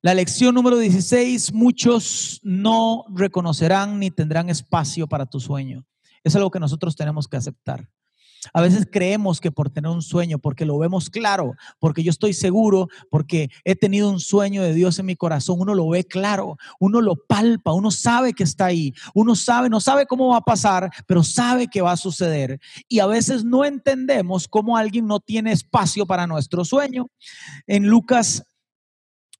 [0.00, 5.84] La lección número 16, muchos no reconocerán ni tendrán espacio para tu sueño.
[6.22, 7.88] Es algo que nosotros tenemos que aceptar.
[8.52, 12.32] A veces creemos que por tener un sueño, porque lo vemos claro, porque yo estoy
[12.32, 16.56] seguro, porque he tenido un sueño de Dios en mi corazón, uno lo ve claro,
[16.78, 20.42] uno lo palpa, uno sabe que está ahí, uno sabe, no sabe cómo va a
[20.42, 22.60] pasar, pero sabe que va a suceder.
[22.88, 27.08] Y a veces no entendemos cómo alguien no tiene espacio para nuestro sueño.
[27.66, 28.44] En Lucas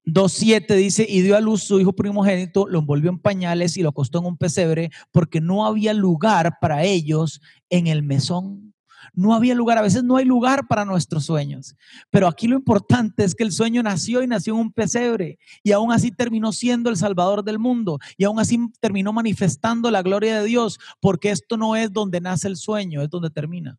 [0.05, 3.89] 2.7 dice, y dio a luz su hijo primogénito, lo envolvió en pañales y lo
[3.89, 8.68] acostó en un pesebre, porque no había lugar para ellos en el mesón.
[9.13, 11.75] No había lugar, a veces no hay lugar para nuestros sueños.
[12.09, 15.71] Pero aquí lo importante es que el sueño nació y nació en un pesebre y
[15.71, 20.39] aún así terminó siendo el Salvador del mundo y aún así terminó manifestando la gloria
[20.39, 23.77] de Dios, porque esto no es donde nace el sueño, es donde termina.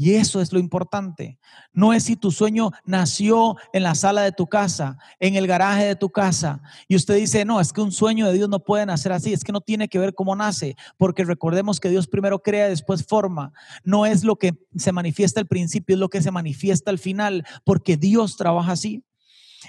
[0.00, 1.38] Y eso es lo importante.
[1.74, 5.84] No es si tu sueño nació en la sala de tu casa, en el garaje
[5.84, 8.86] de tu casa, y usted dice, no, es que un sueño de Dios no puede
[8.86, 12.38] nacer así, es que no tiene que ver cómo nace, porque recordemos que Dios primero
[12.42, 13.52] crea, después forma.
[13.84, 17.44] No es lo que se manifiesta al principio, es lo que se manifiesta al final,
[17.62, 19.04] porque Dios trabaja así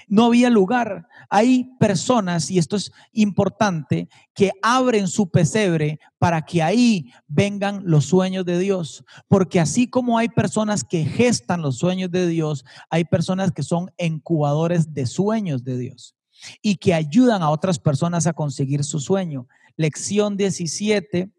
[0.08, 1.08] no había lugar.
[1.28, 8.06] Hay personas, y esto es importante, que abren su pesebre para que ahí vengan los
[8.06, 9.04] sueños de Dios.
[9.28, 13.90] Porque así como hay personas que gestan los sueños de Dios, hay personas que son
[13.98, 16.14] incubadores de sueños de Dios
[16.60, 19.46] y que ayudan a otras personas a conseguir su sueño.
[19.76, 21.32] Lección 17.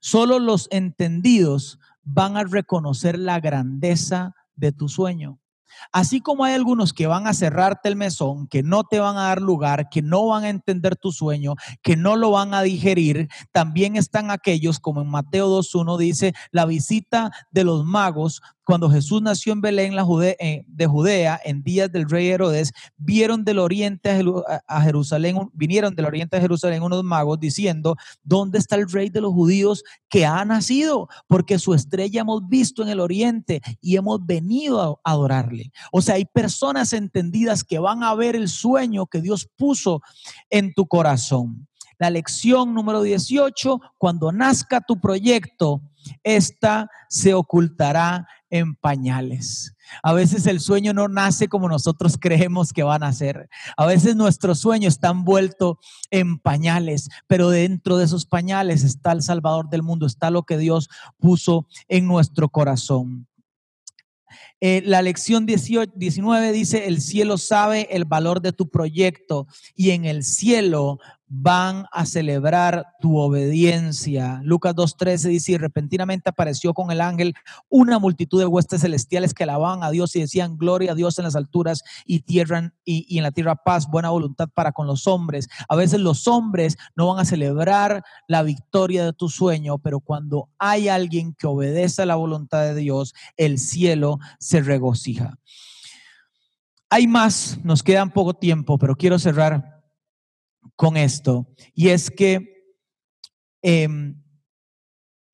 [0.00, 5.38] Solo los entendidos van a reconocer la grandeza de tu sueño.
[5.92, 9.28] Así como hay algunos que van a cerrarte el mesón, que no te van a
[9.28, 13.28] dar lugar, que no van a entender tu sueño, que no lo van a digerir,
[13.52, 19.22] también están aquellos, como en Mateo 2.1 dice, la visita de los magos cuando Jesús
[19.22, 24.10] nació en Belén la eh, de Judea en días del rey Herodes, vieron del oriente
[24.66, 29.20] a Jerusalén, vinieron del oriente a Jerusalén unos magos diciendo, ¿dónde está el rey de
[29.20, 31.08] los judíos que ha nacido?
[31.26, 35.70] Porque su estrella hemos visto en el oriente y hemos venido a adorarle.
[35.92, 40.00] O sea, hay personas entendidas que van a ver el sueño que Dios puso
[40.50, 41.68] en tu corazón.
[42.04, 45.80] La lección número 18, cuando nazca tu proyecto,
[46.22, 49.74] esta se ocultará en pañales.
[50.02, 53.48] A veces el sueño no nace como nosotros creemos que va a nacer.
[53.78, 55.78] A veces nuestro sueño está envuelto
[56.10, 60.58] en pañales, pero dentro de esos pañales está el Salvador del mundo, está lo que
[60.58, 63.26] Dios puso en nuestro corazón.
[64.60, 70.04] Eh, la lección 19 dice, el cielo sabe el valor de tu proyecto y en
[70.04, 70.98] el cielo
[71.36, 74.40] van a celebrar tu obediencia.
[74.44, 77.34] Lucas 2.13 dice, y repentinamente apareció con el ángel
[77.68, 81.24] una multitud de huestes celestiales que alababan a Dios y decían, gloria a Dios en
[81.24, 85.08] las alturas y, tierra, y, y en la tierra paz, buena voluntad para con los
[85.08, 85.48] hombres.
[85.68, 90.50] A veces los hombres no van a celebrar la victoria de tu sueño, pero cuando
[90.58, 95.36] hay alguien que obedece a la voluntad de Dios, el cielo se regocija.
[96.90, 99.73] Hay más, nos queda poco tiempo, pero quiero cerrar
[100.76, 102.74] con esto, y es que
[103.62, 104.22] em,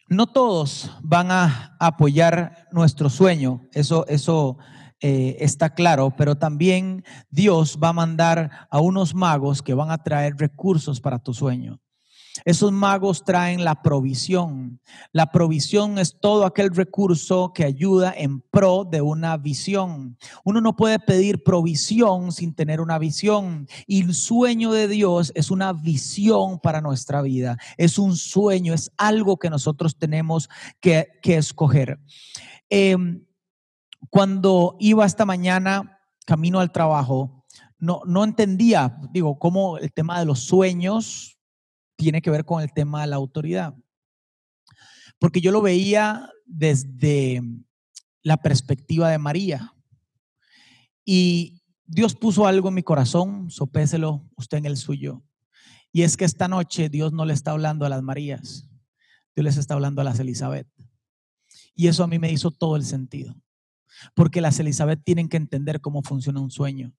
[0.09, 4.59] no todos van a apoyar nuestro sueño, eso, eso
[5.01, 10.03] eh, está claro, pero también Dios va a mandar a unos magos que van a
[10.03, 11.81] traer recursos para tu sueño.
[12.44, 14.81] Esos magos traen la provisión.
[15.12, 20.16] La provisión es todo aquel recurso que ayuda en pro de una visión.
[20.44, 23.66] Uno no puede pedir provisión sin tener una visión.
[23.86, 27.59] Y el sueño de Dios es una visión para nuestra vida.
[27.77, 30.48] Es un sueño, es algo que nosotros tenemos
[30.81, 32.01] que, escoger.
[32.69, 33.24] Em,
[34.11, 37.44] cuando iba esta mañana camino al trabajo,
[37.78, 41.40] no, no entendía, digo, cómo el tema de los sueños
[42.01, 43.74] tiene que ver con el tema de la autoridad.
[45.18, 47.43] Porque yo lo veía desde
[48.22, 49.74] la perspectiva de María.
[51.05, 55.22] Y Dios puso algo en mi corazón, sopéselo usted en el suyo.
[55.93, 58.66] Y es que esta noche Dios no le está hablando a las Marías,
[59.36, 60.68] Dios les está hablando a las Elizabeth.
[61.74, 63.36] Y eso a mí me hizo todo el sentido.
[64.14, 66.94] Porque las Elizabeth tienen que entender cómo funciona un sueño.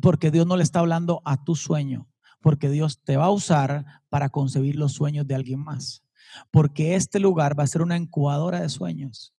[0.00, 2.08] Porque Dios no le está hablando a tu sueño,
[2.42, 6.02] porque Dios te va a usar para concebir los sueños de alguien más.
[6.50, 9.32] Porque este lugar va a ser una incubadora de sueños.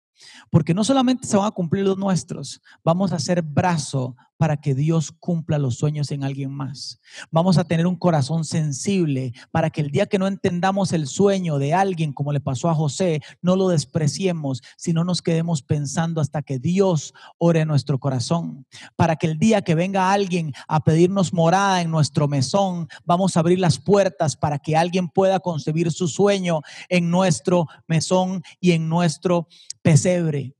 [0.50, 4.76] Porque no solamente se van a cumplir los nuestros, vamos a ser brazo para que
[4.76, 7.00] Dios cumpla los sueños en alguien más.
[7.32, 11.60] Vamos a tener un corazón sensible para que el día que no entendamos el sueño
[11.60, 16.42] de alguien, como le pasó a José, no lo despreciemos, sino nos quedemos pensando hasta
[16.42, 18.66] que Dios ore en nuestro corazón.
[18.98, 23.40] Para que el día que venga alguien a pedirnos morada en nuestro mesón, vamos a
[23.40, 26.60] abrir las puertas para que alguien pueda concebir su sueño
[26.90, 29.48] en nuestro mesón y en nuestro
[29.82, 30.54] pesebre.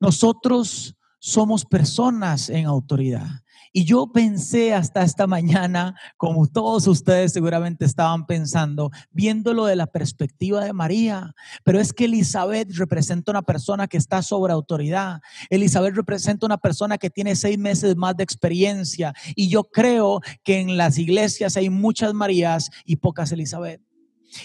[0.00, 3.28] Nosotros somos personas en autoridad.
[3.72, 9.86] Y yo pensé hasta esta mañana, como todos ustedes seguramente estaban pensando, viéndolo de la
[9.86, 15.20] perspectiva de María, pero es que Elizabeth representa una persona que está sobre autoridad.
[15.50, 19.14] Elizabeth representa una persona que tiene seis meses más de experiencia.
[19.36, 23.80] Y yo creo que en las iglesias hay muchas Marías y pocas Elizabeth.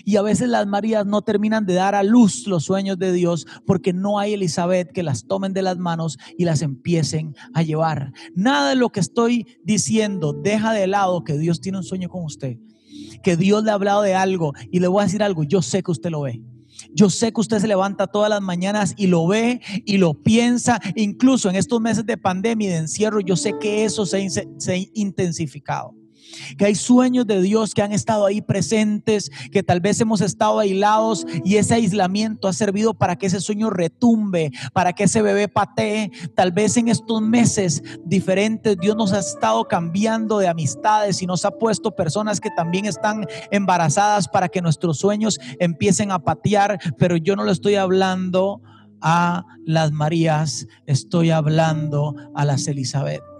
[0.03, 3.45] Y a veces las Marías no terminan de dar a luz los sueños de Dios
[3.65, 8.13] porque no hay Elizabeth que las tomen de las manos y las empiecen a llevar.
[8.33, 12.23] Nada de lo que estoy diciendo deja de lado que Dios tiene un sueño con
[12.23, 12.57] usted,
[13.23, 15.83] que Dios le ha hablado de algo y le voy a decir algo, yo sé
[15.83, 16.41] que usted lo ve.
[16.93, 20.81] Yo sé que usted se levanta todas las mañanas y lo ve y lo piensa.
[20.95, 24.73] Incluso en estos meses de pandemia y de encierro, yo sé que eso se, se
[24.73, 25.95] ha intensificado
[26.57, 30.59] que hay sueños de Dios que han estado ahí presentes, que tal vez hemos estado
[30.59, 35.47] aislados y ese aislamiento ha servido para que ese sueño retumbe, para que ese bebé
[35.47, 36.11] patee.
[36.35, 41.45] Tal vez en estos meses diferentes Dios nos ha estado cambiando de amistades y nos
[41.45, 47.17] ha puesto personas que también están embarazadas para que nuestros sueños empiecen a patear, pero
[47.17, 48.61] yo no lo estoy hablando
[49.01, 53.34] a las Marías, estoy hablando a las Elizabeth.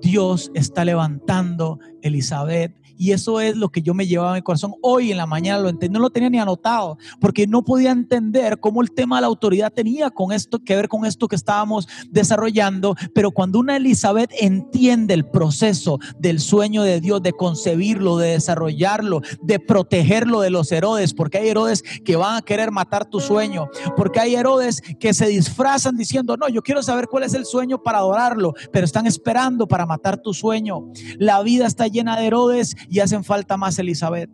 [0.00, 4.74] Dios está levantando Elizabeth y eso es lo que yo me llevaba en mi corazón.
[4.82, 8.58] Hoy en la mañana lo entendí, no lo tenía ni anotado, porque no podía entender
[8.60, 11.88] cómo el tema de la autoridad tenía con esto que ver con esto que estábamos
[12.10, 12.96] desarrollando.
[13.14, 19.22] Pero cuando una Elizabeth entiende el proceso del sueño de Dios, de concebirlo, de desarrollarlo,
[19.42, 23.68] de protegerlo de los Herodes, porque hay Herodes que van a querer matar tu sueño,
[23.96, 27.82] porque hay Herodes que se disfrazan diciendo, no, yo quiero saber cuál es el sueño
[27.82, 30.88] para adorarlo, pero están esperando para matar tu sueño.
[31.18, 34.30] La vida está llena de Herodes y hacen falta más Elizabeth.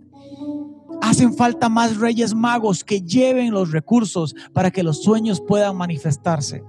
[1.00, 6.62] Hacen falta más reyes magos que lleven los recursos para que los sueños puedan manifestarse.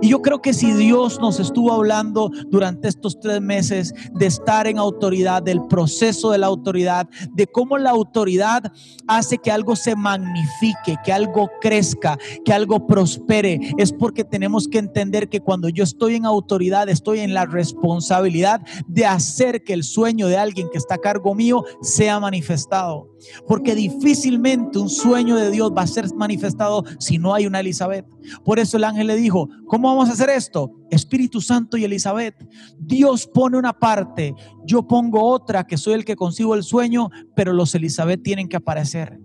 [0.00, 4.66] Y yo creo que si Dios nos estuvo hablando durante estos tres meses de estar
[4.66, 8.72] en autoridad, del proceso de la autoridad, de cómo la autoridad
[9.06, 14.78] hace que algo se magnifique, que algo crezca, que algo prospere, es porque tenemos que
[14.78, 19.84] entender que cuando yo estoy en autoridad, estoy en la responsabilidad de hacer que el
[19.84, 23.09] sueño de alguien que está a cargo mío sea manifestado.
[23.46, 28.06] Porque difícilmente un sueño de Dios va a ser manifestado si no hay una Elizabeth.
[28.44, 30.72] Por eso el ángel le dijo, ¿cómo vamos a hacer esto?
[30.90, 32.34] Espíritu Santo y Elizabeth.
[32.78, 34.34] Dios pone una parte,
[34.64, 38.56] yo pongo otra, que soy el que consigo el sueño, pero los Elizabeth tienen que
[38.56, 39.20] aparecer.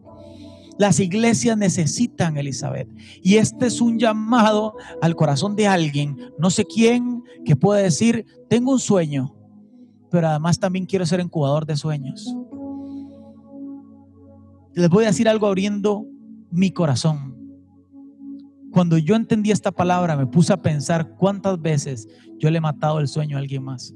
[0.78, 2.90] Las iglesias necesitan Elizabeth.
[3.22, 8.26] Y este es un llamado al corazón de alguien, no sé quién, que puede decir,
[8.50, 9.34] tengo un sueño,
[10.12, 12.36] pero además también quiero ser incubador de sueños
[14.76, 16.06] les voy a decir algo abriendo
[16.52, 17.34] mi corazón.
[18.72, 23.00] Cuando yo entendí esta palabra, me puse a pensar cuántas veces yo le he matado
[23.00, 23.96] el sueño a alguien más.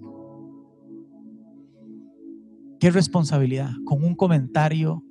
[2.80, 5.04] Qué responsabilidad, con un comentario,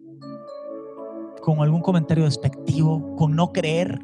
[1.42, 4.00] con algún comentario despectivo, con no creer,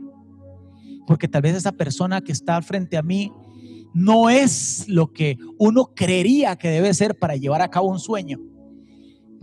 [1.06, 3.32] porque tal vez esa persona que está frente a mí
[3.94, 8.38] no es lo que uno creería que debe ser para llevar a cabo un sueño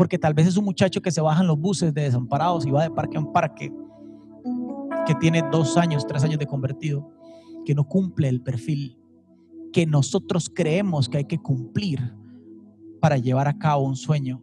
[0.02, 2.72] porque tal vez es un muchacho que se baja en los buses de desamparados y
[2.72, 3.72] va de parque en parque,
[5.06, 7.08] que tiene dos años, tres años de convertido,
[7.66, 8.98] que no cumple el perfil
[9.72, 12.16] que nosotros creemos que hay que cumplir
[13.00, 14.42] para llevar a cabo un sueño.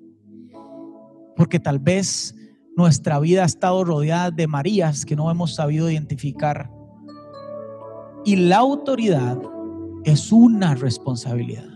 [1.35, 2.37] Porque tal vez
[2.77, 6.71] nuestra vida ha estado rodeada de Marías que no hemos sabido identificar.
[8.25, 9.43] Y la autoridad
[10.05, 11.68] es una responsabilidad.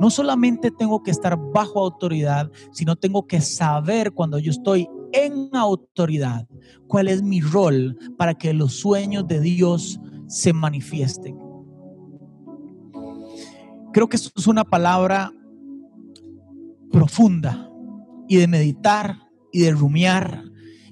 [0.00, 5.48] No solamente tengo que estar bajo autoridad, sino tengo que saber cuando yo estoy en
[5.52, 6.48] autoridad
[6.88, 11.38] cuál es mi rol para que los sueños de Dios se manifiesten.
[13.92, 15.32] Creo que esto es una palabra
[16.90, 17.70] profunda
[18.28, 19.18] y de meditar
[19.52, 20.42] y de rumiar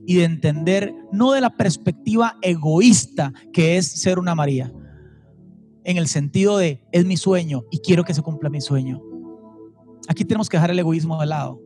[0.07, 4.73] y de entender, no de la perspectiva egoísta que es ser una María,
[5.85, 9.03] en el sentido de es mi sueño y quiero que se cumpla mi sueño.
[10.09, 11.61] Aquí tenemos que dejar el egoísmo de lado.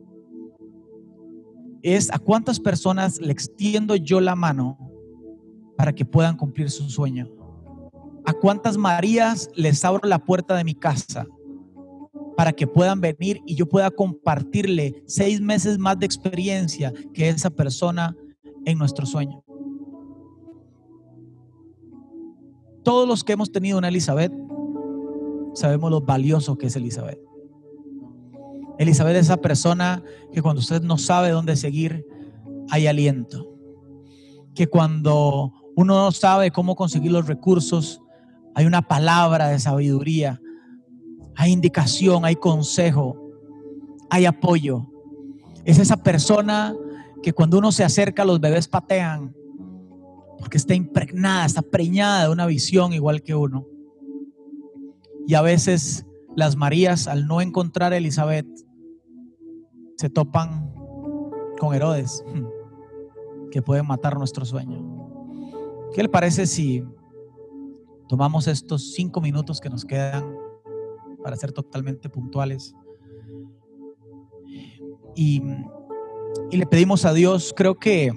[1.81, 4.77] Es a cuántas personas le extiendo yo la mano
[5.77, 7.29] para que puedan cumplir su sueño.
[8.25, 11.25] A cuántas Marías les abro la puerta de mi casa
[12.35, 17.49] para que puedan venir y yo pueda compartirle seis meses más de experiencia que esa
[17.49, 18.15] persona
[18.65, 19.43] en nuestro sueño.
[22.87, 24.31] Todos los que hemos tenido una Elizabeth
[25.55, 27.19] sabemos lo valioso que es Elizabeth.
[28.79, 30.01] Elizabeth es esa persona
[30.31, 32.07] que cuando usted no sabe dónde seguir,
[32.69, 33.53] hay aliento.
[34.55, 38.01] Que cuando uno no sabe cómo conseguir los recursos,
[38.55, 40.39] hay una palabra de sabiduría,
[41.35, 43.33] hay indicación, hay consejo,
[44.09, 44.89] hay apoyo.
[45.65, 46.73] Es esa persona
[47.21, 49.35] que cuando uno se acerca, los bebés patean,
[50.39, 53.67] porque está impregnada, está preñada de una visión igual que uno.
[55.27, 56.05] Y a veces
[56.35, 58.47] las Marías, al no encontrar a Elizabeth,
[59.97, 60.73] se topan
[61.59, 62.23] con Herodes,
[63.51, 64.97] que pueden matar nuestro sueño.
[65.93, 66.83] ¿Qué le parece si
[68.07, 70.35] tomamos estos cinco minutos que nos quedan
[71.23, 72.75] para ser totalmente puntuales?
[75.15, 75.41] Y,
[76.51, 78.11] y le pedimos a Dios, creo que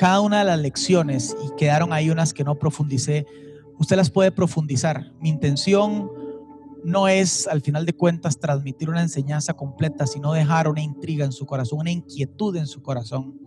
[0.00, 3.26] cada una de las lecciones, y quedaron ahí unas que no profundicé,
[3.78, 5.12] usted las puede profundizar.
[5.20, 6.10] Mi intención
[6.82, 11.32] no es, al final de cuentas, transmitir una enseñanza completa, sino dejar una intriga en
[11.32, 13.38] su corazón, una inquietud en su corazón.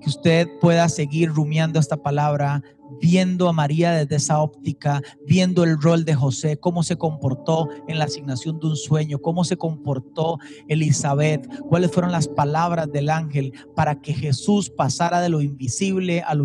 [0.00, 2.62] Que usted pueda seguir rumiando esta palabra,
[3.00, 7.98] viendo a María desde esa óptica, viendo el rol de José, cómo se comportó en
[7.98, 13.52] la asignación de un sueño, cómo se comportó Elizabeth, cuáles fueron las palabras del ángel
[13.74, 16.44] para que Jesús pasara de lo invisible a lo,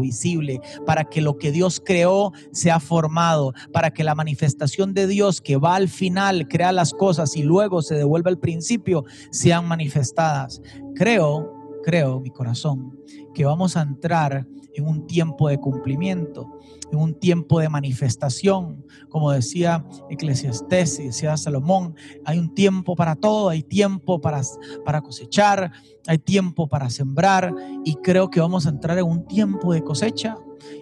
[0.00, 5.40] visible, para que lo que Dios creó sea formado, para que la manifestación de Dios
[5.40, 10.60] que va al final, crea las cosas y luego se devuelve al principio, sean manifestadas.
[10.94, 11.55] Creo,
[11.86, 12.98] creo, mi corazón,
[13.32, 14.44] que vamos a entrar
[14.74, 16.58] en un tiempo de cumplimiento,
[16.90, 18.84] en un tiempo de manifestación.
[19.08, 21.94] Como decía Eclesiastés y decía Salomón,
[22.24, 24.42] hay un tiempo para todo, hay tiempo para,
[24.84, 25.70] para cosechar,
[26.08, 27.54] hay tiempo para sembrar
[27.84, 30.34] y creo que vamos a entrar en un tiempo de cosecha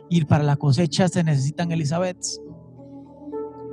[0.09, 2.25] y para la cosecha se necesitan Elizabeth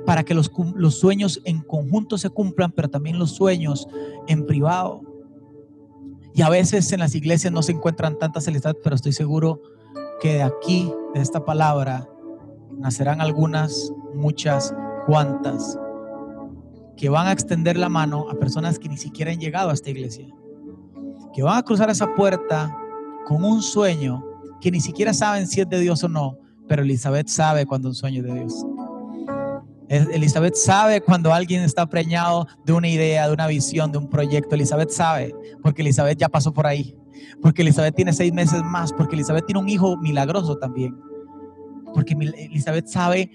[0.04, 3.88] para que los, los sueños en conjunto se cumplan, pero también los sueños
[4.26, 5.11] en privado.
[6.34, 9.60] Y a veces en las iglesias no se encuentran tantas Elizabeth, pero estoy seguro
[10.20, 12.08] que de aquí, de esta palabra,
[12.78, 14.74] nacerán algunas, muchas,
[15.06, 15.78] cuantas,
[16.96, 19.90] que van a extender la mano a personas que ni siquiera han llegado a esta
[19.90, 20.26] iglesia,
[21.34, 22.76] que van a cruzar esa puerta
[23.26, 24.24] con un sueño
[24.60, 26.38] que ni siquiera saben si es de Dios o no,
[26.68, 28.66] pero Elizabeth sabe cuando un sueño es de Dios.
[29.92, 34.54] Elizabeth sabe cuando alguien está preñado de una idea, de una visión, de un proyecto.
[34.54, 36.96] Elizabeth sabe, porque Elizabeth ya pasó por ahí
[37.40, 40.96] porque Elizabeth tiene seis meses más, porque Elizabeth tiene un hijo milagroso también,
[41.94, 43.30] porque Elizabeth sabe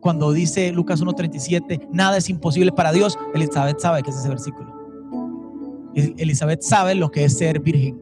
[0.00, 4.74] cuando dice Lucas 1.37, nada es imposible para Dios, Elizabeth sabe que es ese versículo.
[5.94, 8.00] Elizabeth sabe lo que es ser virgen,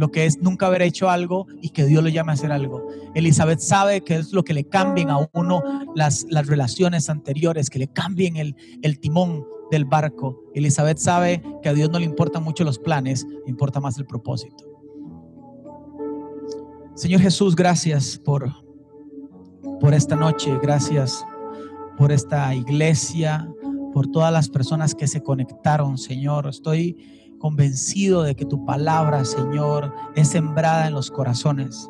[0.00, 2.88] lo que es nunca haber hecho algo y que Dios lo llame a hacer algo.
[3.14, 5.62] Elizabeth sabe que es lo que le cambien a uno
[5.94, 10.42] las, las relaciones anteriores, que le cambien el, el timón del barco.
[10.54, 14.06] Elizabeth sabe que a Dios no le importan mucho los planes, le importa más el
[14.06, 14.64] propósito.
[16.94, 18.50] Señor Jesús, gracias por,
[19.80, 21.22] por esta noche, gracias
[21.98, 23.46] por esta iglesia,
[23.92, 26.46] por todas las personas que se conectaron, Señor.
[26.48, 31.88] Estoy convencido de que tu palabra, Señor, es sembrada en los corazones.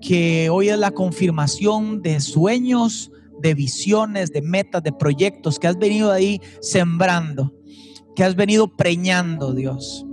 [0.00, 5.78] Que hoy es la confirmación de sueños, de visiones, de metas, de proyectos que has
[5.78, 7.52] venido ahí sembrando,
[8.16, 10.04] que has venido preñando, Dios.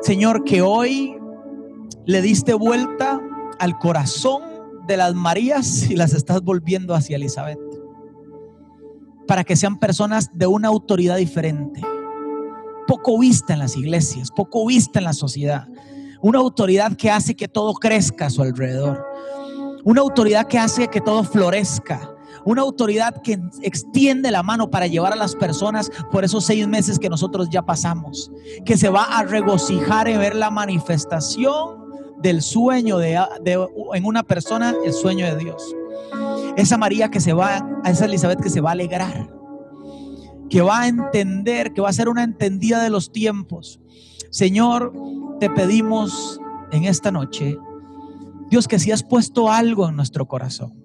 [0.00, 1.16] Señor, que hoy
[2.06, 3.20] le diste vuelta
[3.58, 4.42] al corazón
[4.86, 7.58] de las Marías y las estás volviendo hacia Elizabeth.
[9.26, 11.82] Para que sean personas de una autoridad diferente.
[12.86, 15.68] Poco vista en las iglesias, poco vista en la sociedad.
[16.20, 19.04] Una autoridad que hace que todo crezca a su alrededor.
[19.84, 25.12] Una autoridad que hace que todo florezca una autoridad que extiende la mano para llevar
[25.12, 28.30] a las personas por esos seis meses que nosotros ya pasamos,
[28.64, 31.86] que se va a regocijar en ver la manifestación
[32.18, 33.20] del sueño de,
[33.94, 35.74] en una persona, el sueño de Dios.
[36.56, 39.28] Esa María que se va, a esa Elizabeth que se va a alegrar,
[40.50, 43.80] que va a entender, que va a ser una entendida de los tiempos.
[44.30, 44.92] Señor,
[45.40, 46.40] te pedimos
[46.72, 47.56] en esta noche,
[48.50, 50.84] Dios, que si has puesto algo en nuestro corazón,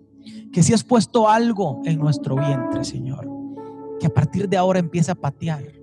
[0.51, 3.27] que si has puesto algo en nuestro vientre, Señor,
[3.99, 5.80] que a partir de ahora empieza a patear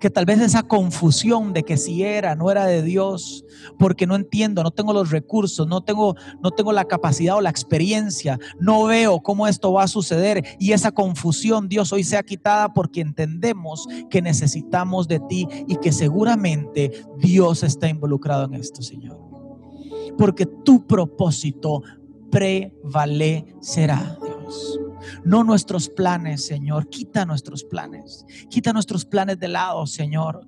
[0.00, 3.44] que tal vez esa confusión de que si era, no era de Dios,
[3.78, 7.50] porque no entiendo, no tengo los recursos, no tengo, no tengo la capacidad o la
[7.50, 12.72] experiencia, no veo cómo esto va a suceder y esa confusión, Dios, hoy sea quitada
[12.72, 19.18] porque entendemos que necesitamos de ti y que seguramente Dios está involucrado en esto, Señor.
[20.16, 21.82] Porque tu propósito
[22.30, 24.80] prevalecerá, Dios.
[25.24, 26.88] No nuestros planes, Señor.
[26.88, 28.24] Quita nuestros planes.
[28.48, 30.46] Quita nuestros planes de lado, Señor.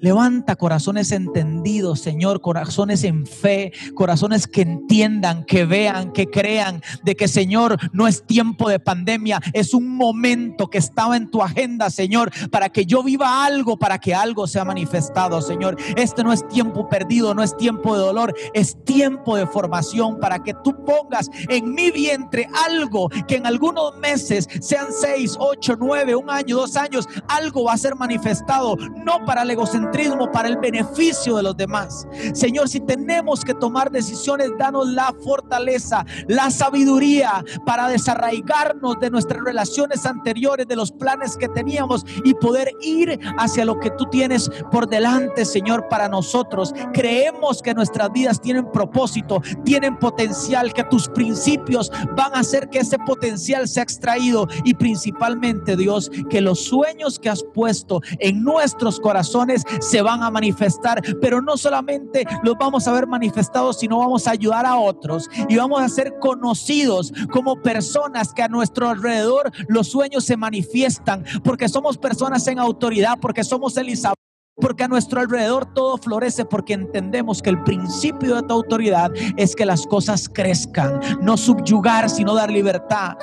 [0.00, 7.14] Levanta corazones entendidos, Señor, corazones en fe, corazones que entiendan, que vean, que crean de
[7.14, 11.90] que, Señor, no es tiempo de pandemia, es un momento que estaba en tu agenda,
[11.90, 15.76] Señor, para que yo viva algo, para que algo sea manifestado, Señor.
[15.96, 20.42] Este no es tiempo perdido, no es tiempo de dolor, es tiempo de formación para
[20.42, 26.16] que tú pongas en mi vientre algo que en algunos meses, sean seis, ocho, nueve,
[26.16, 30.48] un año, dos años, algo va a ser manifestado, no para el egocentrismo egocentrismo para
[30.48, 32.06] el beneficio de los demás.
[32.32, 39.42] Señor, si tenemos que tomar decisiones, danos la fortaleza, la sabiduría para desarraigarnos de nuestras
[39.44, 44.50] relaciones anteriores, de los planes que teníamos y poder ir hacia lo que tú tienes
[44.70, 46.72] por delante, Señor, para nosotros.
[46.92, 52.78] Creemos que nuestras vidas tienen propósito, tienen potencial, que tus principios van a hacer que
[52.78, 59.00] ese potencial sea extraído y principalmente, Dios, que los sueños que has puesto en nuestros
[59.00, 64.26] corazones se van a manifestar, pero no solamente los vamos a ver manifestados, sino vamos
[64.26, 69.50] a ayudar a otros y vamos a ser conocidos como personas que a nuestro alrededor
[69.68, 74.16] los sueños se manifiestan, porque somos personas en autoridad, porque somos Elizabeth
[74.60, 79.56] porque a nuestro alrededor todo florece porque entendemos que el principio de tu autoridad es
[79.56, 83.16] que las cosas crezcan, no subyugar, sino dar libertad,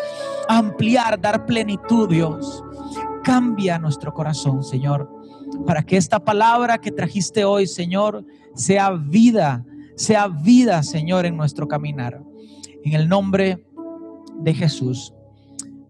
[0.49, 2.63] ampliar, dar plenitud, Dios.
[3.23, 5.16] Cambia nuestro corazón, Señor,
[5.65, 8.25] para que esta palabra que trajiste hoy, Señor,
[8.55, 9.65] sea vida,
[9.95, 12.21] sea vida, Señor, en nuestro caminar.
[12.83, 13.65] En el nombre
[14.39, 15.13] de Jesús.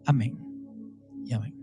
[0.05, 0.37] Amén.
[1.25, 1.53] Y amén.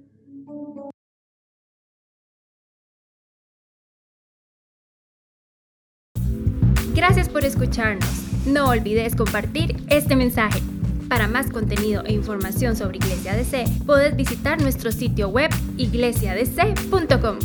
[6.95, 8.25] Gracias por escucharnos.
[8.47, 10.61] No olvides compartir este mensaje.
[11.09, 17.39] Para más contenido e información sobre Iglesia DC, puedes visitar nuestro sitio web iglesiadc.com.